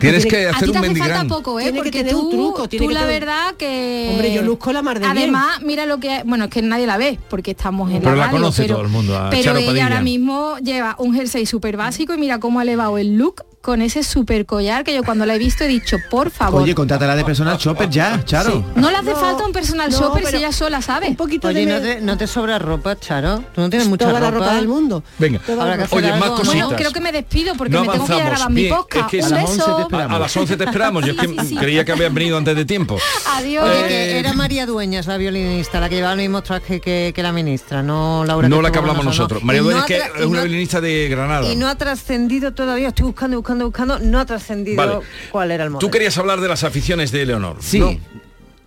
[0.00, 1.18] Tienes que a hacer ti te un hace mendigram.
[1.28, 1.64] falta poco, ¿eh?
[1.66, 4.08] Que Porque tener tú, un truco, tiene tú que la tener- verdad que...
[4.10, 5.16] Hombre, yo luzco la mar de bien.
[5.18, 6.22] Además, mira lo que...
[6.24, 8.74] Bueno, es que nadie la ve, porque estamos en Pero la la radio, conoce pero,
[8.76, 9.84] todo el mundo, a Pero Charo ella Padilla.
[9.84, 13.80] ahora mismo lleva un jersey súper básico y mira cómo ha elevado el look con
[13.80, 16.62] ese súper collar que yo cuando la he visto he dicho, por favor.
[16.62, 18.64] Oye, contrátala de personal shopper ya, Charo.
[18.74, 21.08] no le hace falta un personal no, shopper si ella sola sabe.
[21.08, 23.42] Un poquito Oye, de ¿no te, no te sobra ropa, Charo?
[23.54, 24.30] ¿Tú no tienes mucha toda ropa?
[24.30, 25.02] la ropa del mundo.
[25.18, 26.36] Venga, Habrá que hacer oye, más algo, ¿no?
[26.42, 26.54] cositas.
[26.64, 29.04] Bueno, creo que me despido porque no me tengo que ir a grabar mi podcast.
[29.04, 29.76] es que un a las 11 beso.
[29.76, 30.12] te esperamos.
[30.12, 31.04] A, a las 11 te esperamos.
[31.06, 32.98] Yo es que Sí, creía que habías venido antes de tiempo.
[33.36, 33.64] Adiós.
[33.64, 37.12] Oye, Eh, que era María Dueñas, la violinista, la que llevaba el mismo traje que,
[37.14, 38.48] que la ministra, no Laura.
[38.48, 39.40] no la que hablamos nosotros.
[39.40, 39.46] ¿no?
[39.46, 41.48] María no Dueñas, que es una no- violinista de Granada.
[41.52, 45.06] Y no ha trascendido todavía, estoy buscando, buscando, buscando, no ha trascendido Vale.
[45.30, 45.86] cuál era el modelo.
[45.86, 47.56] Tú querías hablar de las aficiones de Leonor.
[47.60, 47.80] Sí.
[47.80, 47.96] ¿no?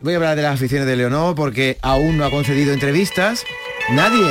[0.01, 3.43] Voy a hablar de las aficiones de Leonor porque aún no ha concedido entrevistas.
[3.91, 4.27] Nadie.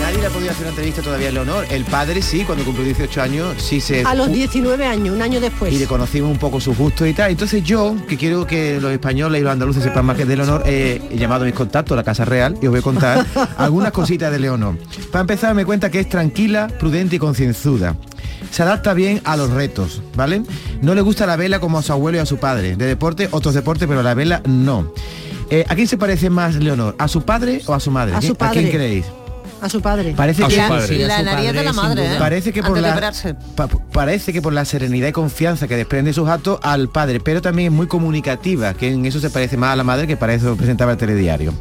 [0.00, 1.66] Nadie le ha podido hacer una entrevista todavía a Leonor.
[1.70, 4.04] El padre sí, cuando cumplió 18 años, sí se...
[4.04, 5.72] A los 19 años, un año después.
[5.72, 7.30] y le conocimos un poco sus gustos y tal.
[7.30, 10.62] Entonces yo, que quiero que los españoles y los andaluces sepan más que de Leonor,
[10.66, 13.26] eh, he llamado a mis contactos a la Casa Real y os voy a contar
[13.56, 14.76] algunas cositas de Leonor.
[15.10, 17.96] Para empezar, me cuenta que es tranquila, prudente y concienzuda.
[18.56, 20.40] Se adapta bien a los retos, ¿vale?
[20.80, 22.74] No le gusta la vela como a su abuelo y a su padre.
[22.74, 24.94] De deporte, otros deportes, pero la vela no.
[25.50, 26.96] Eh, ¿A quién se parece más Leonor?
[26.98, 28.14] ¿A su padre o a su madre?
[28.16, 28.70] A su ¿A quién padre.
[28.70, 29.04] creéis?
[29.60, 30.14] A su padre.
[30.16, 30.86] Parece A que su padre.
[30.88, 32.14] Sí, la su nariz de padre, la sin madre, duda.
[32.14, 32.18] ¿eh?
[32.18, 33.34] Parece que por Antes de la operarse.
[33.54, 37.42] pa- parece que por la serenidad y confianza que desprende sus actos al padre, pero
[37.42, 40.32] también es muy comunicativa, que en eso se parece más a la madre que para
[40.32, 41.52] eso presentaba el telediario.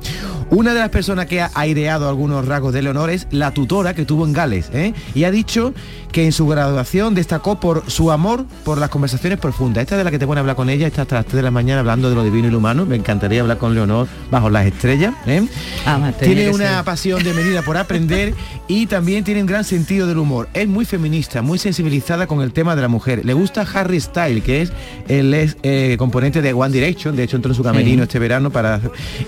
[0.52, 4.06] Una de las personas que ha aireado algunos rasgos de Leonor es la tutora que
[4.06, 4.94] tuvo en Gales, ¿eh?
[5.16, 5.74] y ha dicho
[6.16, 9.82] que en su graduación destacó por su amor por las conversaciones profundas.
[9.82, 11.42] Esta de la que te pone a hablar con ella, está hasta las 3 de
[11.42, 12.86] la mañana hablando de lo divino y lo humano.
[12.86, 15.14] Me encantaría hablar con Leonor bajo las estrellas.
[15.28, 15.46] ¿eh?
[15.86, 18.34] Ah, Tiene una pasión de medida por aprender
[18.70, 20.48] y también tiene un gran sentido del humor.
[20.54, 23.26] Es muy feminista, muy sensibilizada con el tema de la mujer.
[23.26, 24.72] Le gusta Harry Style, que es
[25.10, 27.18] el es, eh, componente de One Direction.
[27.18, 28.80] De hecho, entró en su camerino este verano para...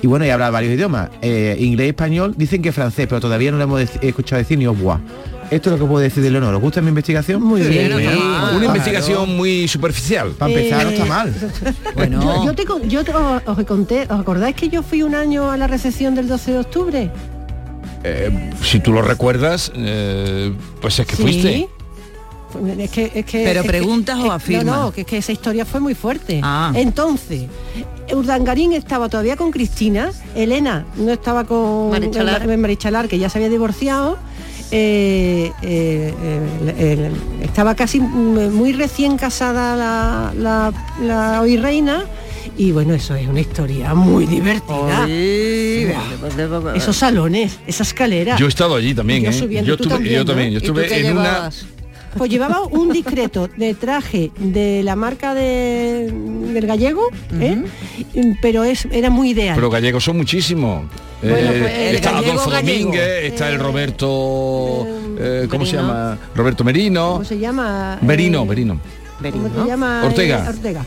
[0.01, 1.09] Y bueno, y habla varios idiomas.
[1.21, 4.77] Eh, inglés, español, dicen que francés, pero todavía no le hemos escuchado decir ni au.
[5.49, 6.53] Esto es lo que puedo decir de Leonor.
[6.55, 7.41] ¿Os gusta mi investigación?
[7.41, 10.31] Muy bien, Una Una investigación muy superficial.
[10.31, 11.33] Para empezar, no está Eh, mal.
[11.95, 15.15] Bueno, Yo, yo te, yo te- os, os conté, ¿os acordáis que yo fui un
[15.15, 17.11] año a la recepción del 12 de octubre?
[18.03, 21.21] Eh, si tú lo recuerdas, eh, pues es que Sí.
[21.21, 21.69] fuiste.
[22.79, 24.65] Es que, es que, ¿Pero es que- preguntas o afirmas?
[24.65, 26.39] No, no, que es que esa historia fue muy fuerte.
[26.43, 26.71] Ah.
[26.75, 27.43] Entonces,
[28.13, 32.47] Urdangarín estaba todavía con Cristina, Elena no estaba con Marichalar.
[32.57, 34.17] Marichalar, que ya se había divorciado.
[34.71, 37.11] Eh, eh,
[37.41, 42.05] estaba casi muy recién casada la, la, la hoy reina
[42.57, 45.95] y bueno eso es una historia muy divertida Oye,
[46.75, 49.33] esos salones esa escalera Yo he estado allí también, Yo ¿eh?
[49.33, 50.25] subiendo, yo estuve, también, yo ¿no?
[50.25, 50.51] también.
[50.51, 51.49] Yo ¿Y tú estuve en una.
[52.17, 56.11] Pues llevaba un discreto de traje de la marca de,
[56.53, 57.03] del gallego,
[57.39, 57.63] ¿eh?
[58.41, 59.55] pero es, era muy ideal.
[59.55, 60.85] Pero gallegos son muchísimos.
[61.21, 62.79] Bueno, Eh, pues, el está gallego Adolfo gallego.
[62.79, 64.85] Domínguez, está el Roberto,
[65.19, 65.93] eh, ¿cómo se Merino.
[65.93, 66.17] llama?
[66.35, 67.11] Roberto Merino.
[67.13, 67.97] ¿Cómo se llama?
[68.01, 68.79] Verino, Eh, Verino.
[69.31, 70.03] ¿Cómo se llama?
[70.05, 70.45] Ortega.
[70.45, 70.85] Eh, Ortega.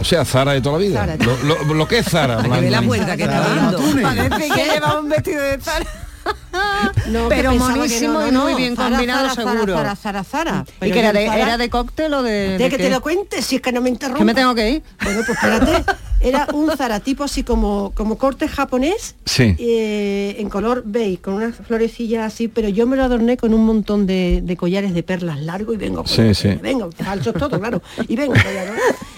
[0.00, 1.16] O sea, Zara de toda la vida.
[1.24, 2.42] Lo, lo- lo que es Zara.
[2.46, 3.78] la vuelta que está dando.
[4.02, 5.86] Parece que llevaba un vestido de Zara.
[7.10, 9.74] No, Pero monísimo no, no, y muy bien Zara, combinado Zara, seguro.
[9.74, 10.64] Zara, Zara, Zara.
[10.82, 12.30] ¿Y que era de, era de cóctel o de...?
[12.32, 12.82] De de que qué?
[12.84, 14.18] te lo cuentes, si es que no me interrumpas.
[14.20, 14.82] Que me tengo que ir.
[15.02, 15.84] Bueno, pues espérate.
[16.20, 19.54] Era un Zara tipo así como, como corte japonés, Sí.
[19.58, 23.64] eh, en color beige, con unas florecillas así, pero yo me lo adorné con un
[23.64, 26.04] montón de, de collares de perlas largo y vengo.
[26.06, 26.58] Sí, sí.
[26.60, 27.82] Vengo, falsos todo, claro.
[28.08, 28.34] Y vengo.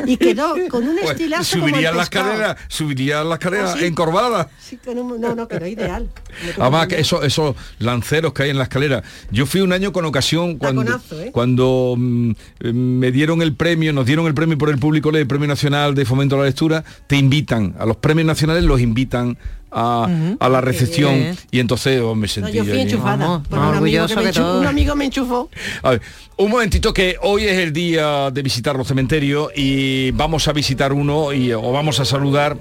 [0.09, 2.27] Y quedó con un Pues, estilazo como el subiría la pescado.
[2.33, 3.85] escalera, subiría la escalera ¿Ah, sí?
[3.85, 4.49] encorvada.
[4.59, 6.09] Sí, con un- no, no, quedó ideal.
[6.59, 9.03] Además, que esos, esos lanceros que hay en la escalera.
[9.31, 11.31] Yo fui un año con ocasión cuando, Taconazo, ¿eh?
[11.33, 12.31] cuando mm,
[12.61, 15.95] eh, me dieron el premio, nos dieron el premio por el público, el Premio Nacional
[15.95, 19.37] de Fomento a la Lectura, te invitan, a los premios nacionales los invitan
[19.71, 20.09] a,
[20.41, 21.37] a la recepción.
[21.51, 23.43] y entonces oh, me No, sentí yo fui enchufada.
[23.49, 25.49] por un, amigo que me enchu- un amigo me enchufó.
[25.83, 26.03] A ver,
[26.37, 30.93] un momentito que hoy es el día de visitar los cementerios y vamos a visitar
[30.93, 32.57] uno y, o vamos a saludar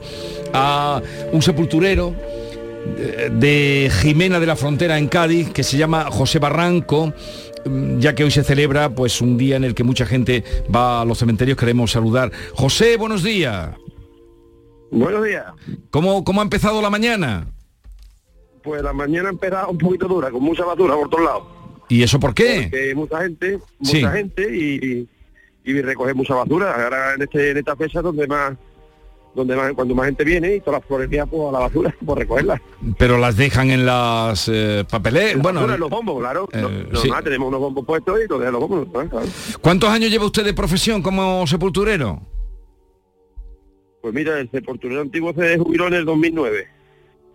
[0.53, 1.01] a
[1.31, 2.13] un sepulturero
[2.97, 7.13] de, de Jimena de la Frontera en Cádiz que se llama José Barranco
[7.65, 10.43] mm, ya que hoy se celebra pues un día en el que mucha gente
[10.73, 11.57] va a los cementerios.
[11.57, 12.31] Queremos saludar.
[12.53, 13.69] José buenos días
[14.91, 15.45] Buenos días.
[15.91, 17.47] ¿cómo, cómo ha empezado la mañana?
[18.63, 21.43] Pues la mañana ha empezado un poquito dura, con mucha basura por todos lados.
[21.89, 22.63] ¿y eso por qué?
[22.69, 23.95] Porque mucha gente, Sí.
[23.97, 25.07] mucha gente y,
[25.63, 26.71] y recoge mucha basura.
[26.83, 28.57] Ahora en este en esta fecha donde más
[29.35, 32.17] donde más cuando más gente viene y todas las florerías pues a la basura por
[32.17, 32.59] recogerlas.
[32.97, 36.49] pero las dejan en las eh, papeleras La bueno basura en los bombos, claro.
[36.51, 36.61] eh,
[36.91, 37.07] No- sí.
[37.07, 39.27] normal, tenemos unos bombos puestos y los de los bombos, claro.
[39.61, 42.19] ¿cuántos años lleva usted de profesión como sepulturero?
[44.07, 46.65] Pues mira, el sepulturero antiguo se jubiló en el 2009.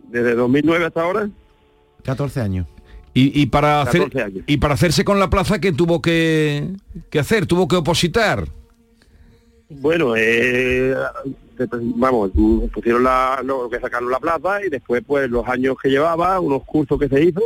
[0.08, 1.28] Desde 2009 hasta ahora,
[2.02, 2.66] 14 años.
[3.12, 4.44] Y, y para 14 hacer años.
[4.46, 6.70] y para hacerse con la plaza que tuvo que,
[7.10, 8.48] que hacer, tuvo que opositar.
[9.68, 10.94] Bueno, eh,
[11.96, 12.30] vamos,
[12.72, 16.64] pusieron la, lo que sacaron la plaza y después pues los años que llevaba, unos
[16.64, 17.42] cursos que se hizo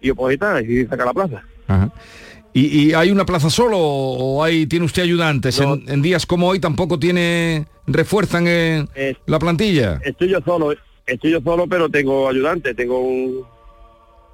[0.00, 1.44] y opositar y sacar la plaza.
[1.68, 1.92] Ajá.
[2.56, 5.60] ¿Y, y hay una plaza solo o hay tiene usted ayudantes?
[5.60, 10.00] En, en días como hoy tampoco tiene refuerzan eh, la plantilla.
[10.02, 10.72] Estoy yo solo,
[11.04, 13.42] estoy yo solo, pero tengo ayudante, tengo un,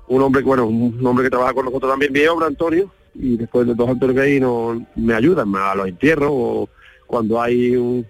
[0.06, 3.66] un hombre, bueno, un hombre que trabaja con nosotros también, bien obra Antonio, y después
[3.66, 6.68] de dos Antonio que hay no, me ayudan a los entierros o
[7.08, 8.06] cuando hay un,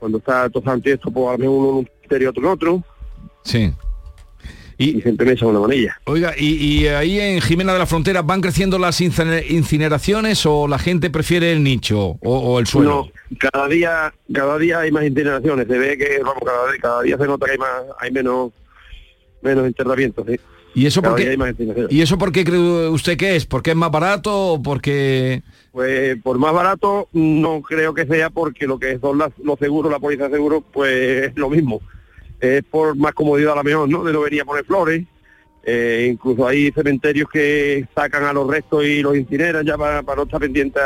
[0.00, 2.82] cuando está todo esto, pues a lo mejor uno en un cementerio, otro en otro,
[3.44, 3.72] Sí.
[4.78, 5.98] Y, siempre me echa una manilla.
[6.04, 10.68] Oiga, y, y ahí en Jimena de la Frontera van creciendo las incine- incineraciones o
[10.68, 13.10] la gente prefiere el nicho o, o el suelo.
[13.30, 15.66] No, cada día, cada día hay más incineraciones.
[15.66, 18.52] Se ve que vamos cada, cada día se nota que hay más, hay menos,
[19.42, 20.24] menos enterramientos.
[20.28, 20.36] ¿sí?
[20.74, 21.50] ¿Y eso Cada por día hay más qué?
[21.52, 21.92] incineraciones.
[21.92, 23.46] ¿Y eso por qué cree usted que es?
[23.46, 28.66] ¿Porque es más barato o porque Pues por más barato no creo que sea porque
[28.68, 31.80] lo que son las- los seguros, la póliza de seguros, pues es lo mismo.
[32.40, 34.04] Es por más comodidad a la mejor, ¿no?
[34.04, 35.04] De no venir a poner flores.
[35.64, 40.16] Eh, incluso hay cementerios que sacan a los restos y los incineran ya para, para
[40.16, 40.82] no estar pendientes.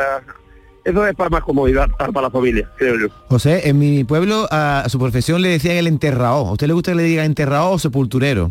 [0.84, 3.06] Eso es para más comodidad para la familia, creo yo.
[3.28, 6.48] José, en mi pueblo a, a su profesión le decían el enterrao.
[6.48, 8.50] ¿A usted le gusta que le diga enterrao o sepulturero?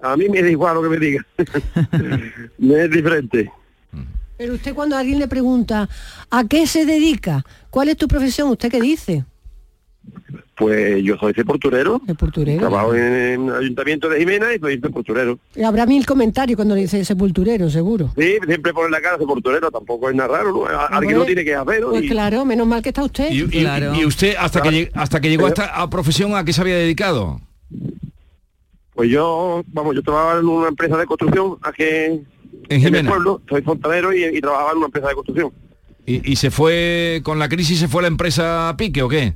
[0.00, 1.26] A mí me da igual lo que me diga.
[2.58, 3.50] me es diferente.
[4.36, 5.88] Pero usted cuando alguien le pregunta
[6.30, 9.24] a qué se dedica, cuál es tu profesión, ¿usted qué dice?
[10.56, 12.00] Pues yo soy sepulturero.
[12.06, 12.60] Sepulturero.
[12.60, 15.38] Trabajo en el ayuntamiento de Jimena y soy sepulturero.
[15.62, 18.10] Habrá mil comentarios cuando le dice sepulturero, seguro.
[18.16, 20.64] Sí, siempre ponen la cara sepulturero, tampoco es nada raro, ¿no?
[20.66, 21.90] Alguien lo tiene que hacer, ¿no?
[21.90, 23.30] Pues Y- claro, menos mal que está usted.
[23.30, 26.42] y, y- y usted hasta que lleg- hasta que llegó a esta a profesión a
[26.44, 27.38] qué se había dedicado?
[28.94, 32.26] Pues yo, vamos, yo trabajaba en una empresa de construcción aquí en,
[32.70, 33.00] en Jimena.
[33.00, 35.52] el pueblo, soy fontanero y, y trabajaba en una empresa de construcción.
[36.06, 39.34] ¿Y, y se fue con la crisis se fue la empresa a pique o qué?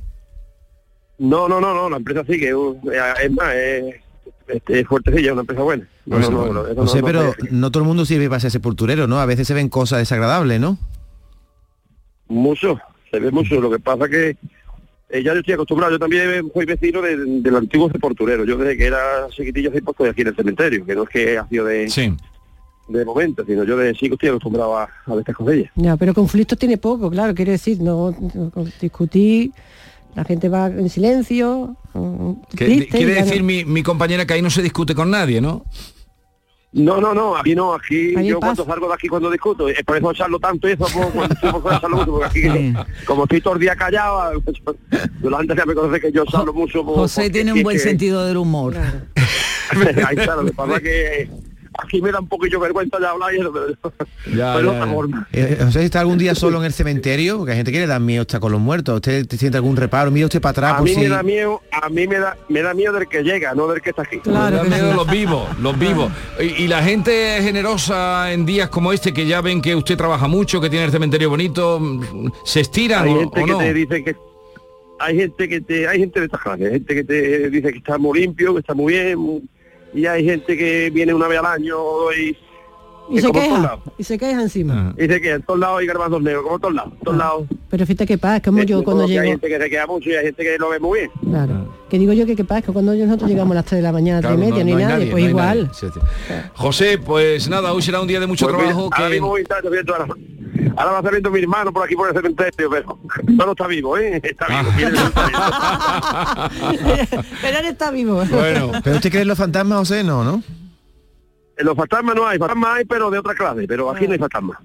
[1.23, 3.95] No, no, no, no, la empresa sí que es más, es,
[4.47, 5.87] este, es fuertecilla, es una empresa buena.
[6.07, 8.39] No, no, no, no, eso no- José, no pero no todo el mundo sirve para
[8.39, 9.19] ser sepulturero, ¿no?
[9.19, 10.79] A veces se ven cosas desagradables, ¿no?
[12.27, 12.79] Mucho,
[13.11, 13.59] se ve mucho.
[13.61, 14.29] Lo que pasa que
[15.09, 18.45] eh, ya yo estoy acostumbrado, yo también soy vecino de- del antiguo sepulturero.
[18.45, 21.37] Yo desde que era chiquitillo soy estoy aquí en el cementerio, que no es que
[21.37, 21.87] ha sido de,
[22.87, 25.71] de momento, sino yo de chico estoy acostumbrado a, a ver estas cosillas.
[25.75, 28.51] Ya, pero conflictos tiene poco, claro, quiero decir, no, no
[28.81, 29.51] discutir,
[30.15, 31.75] la gente va en silencio,
[32.55, 35.41] triste, quiere ya no- decir mi, mi compañera que ahí no se discute con nadie,
[35.41, 35.65] ¿no?
[36.73, 38.55] No, no, no, aquí no, aquí yo pasa.
[38.55, 41.33] cuando salgo de aquí cuando discuto, es por eso charlo tanto y eso, pues, cuando
[41.33, 42.73] estoy por fuera charlo mucho, porque aquí,
[43.05, 44.41] como estoy todo el día callado,
[45.21, 46.83] yo la gente ya me conoce que yo charlo mucho.
[46.85, 48.75] pues, José porque tiene un buen que- sentido del humor.
[50.07, 51.29] Ahí está, lo que pasa que
[51.79, 53.75] aquí me da un poquillo vergüenza ya hablar y eso, pero,
[54.35, 54.91] Ya, pero ya, ya.
[54.91, 55.27] forma.
[55.31, 57.37] Eh, José, ¿está algún día solo en el cementerio?
[57.37, 58.95] Porque hay gente que le da miedo estar con los muertos.
[58.95, 60.11] ¿Usted te siente algún reparo?
[60.11, 60.99] Mira usted para atrás A por mí si...
[61.01, 63.81] me da miedo, a mí me da, me da miedo del que llega, no del
[63.81, 64.19] que está aquí.
[64.25, 66.11] Me da miedo los vivos, los vivos.
[66.39, 69.97] Y, y la gente es generosa en días como este, que ya ven que usted
[69.97, 71.79] trabaja mucho, que tiene el cementerio bonito,
[72.45, 73.57] ¿se estiran hay o, gente o que no?
[73.59, 74.15] te dice que
[74.99, 77.77] hay gente que te hay gente de esta clase, hay gente que te dice que
[77.79, 79.41] está muy limpio que está muy bien muy-
[79.93, 81.77] y hay gente que viene una vez al año
[82.13, 82.37] y,
[83.11, 84.93] y es se como queja, y se queja encima.
[84.97, 87.43] y dice que en todos lados hay garbanzos negros como en todos lados todos lados
[87.69, 89.87] Pero fíjate qué pasa, como Eh, yo cuando que hay llego, gente que se queda
[89.87, 92.43] mucho y hay gente que lo ve muy bien claro, que digo yo que qué
[92.43, 94.63] pasa, que cuando nosotros llegamos a las 3 de la mañana, Claro, 3 y media,
[94.63, 95.57] no- ni no hay nadie, nadie, pues no hay igual.
[95.65, 95.69] nadie.
[95.73, 95.99] Sí, sí.
[96.55, 99.13] José, pues nada, hoy será un día de mucho Pues mira, trabajo ahora que...
[99.13, 100.07] mismo voy a estar- a a-
[100.77, 102.97] Ahora va saliendo mi hermano por aquí por el cementerio, pero
[103.27, 104.21] no está vivo, ¿eh?
[104.23, 104.71] Está vivo.
[104.77, 104.93] del
[107.41, 108.23] Pero él está vivo.
[108.29, 110.43] Bueno, pero usted cree en los fantasmas, José, no, ¿no?
[111.63, 114.57] Los fantasmas no hay, fantasmas hay, pero de otra clase, pero aquí no hay fantasmas.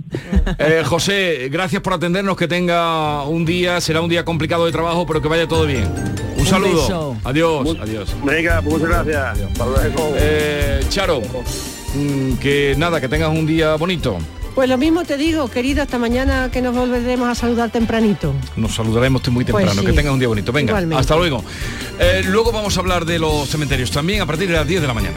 [0.58, 5.06] Eh, José, gracias por atendernos, que tenga un día, será un día complicado de trabajo,
[5.06, 5.88] pero que vaya todo bien.
[6.36, 6.82] Un, saludo.
[6.82, 7.16] beso.
[7.24, 8.14] Adiós, adiós.
[8.24, 9.38] Venga, pues muchas gracias.
[10.16, 11.20] Eh, Charo,
[11.94, 14.18] mm, que nada, que tengas un día bonito.
[14.54, 18.32] Pues lo mismo te digo, querido, hasta mañana que nos volveremos a saludar tempranito.
[18.56, 19.80] Nos saludaremos muy Pues temprano.
[19.82, 19.86] sí.
[19.86, 20.50] Que tengas un día bonito.
[20.50, 20.98] Venga, Igualmente.
[20.98, 21.44] hasta luego.
[21.98, 24.86] Eh, luego vamos a hablar de los cementerios también a partir de las 10 de
[24.86, 25.16] la mañana.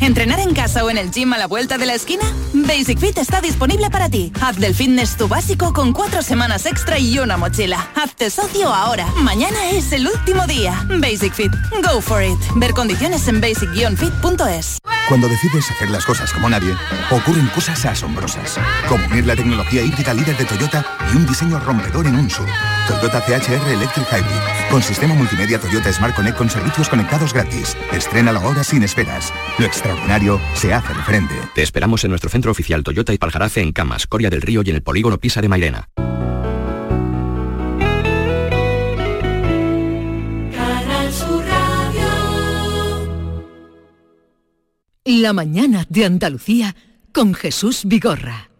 [0.00, 2.24] ¿Entrenar en casa o en el gym a la vuelta de la esquina?
[2.52, 4.32] Basic Fit está disponible para ti.
[4.40, 7.88] Haz del fitness tu básico con cuatro semanas extra y una mochila.
[7.94, 9.06] Hazte socio ahora.
[9.18, 10.86] Mañana es el último día.
[10.98, 11.52] Basic Fit.
[11.82, 12.38] Go for it.
[12.56, 14.78] Ver condiciones en basic-fit.es.
[15.08, 16.74] Cuando decides hacer las cosas como nadie,
[17.10, 18.58] ocurren cosas asombrosas.
[18.88, 22.46] Como unir la tecnología híbrida líder de Toyota y un diseño rompedor en un SUV.
[22.88, 24.70] Toyota CHR Electric Hybrid.
[24.70, 27.76] Con sistema multimedia Toyota Smart Connect con servicios conectados gratis.
[27.92, 29.32] Estrena ahora sin esperas.
[29.58, 31.34] Lo extraordinario se hace de frente.
[31.54, 34.70] Te esperamos en nuestro centro oficial Toyota y Paljarafe en Camas, Coria del Río y
[34.70, 35.88] en el polígono Pisa de Mairena.
[40.54, 42.08] Canal Sur Radio.
[45.04, 46.76] La mañana de Andalucía
[47.12, 48.51] con Jesús Vigorra.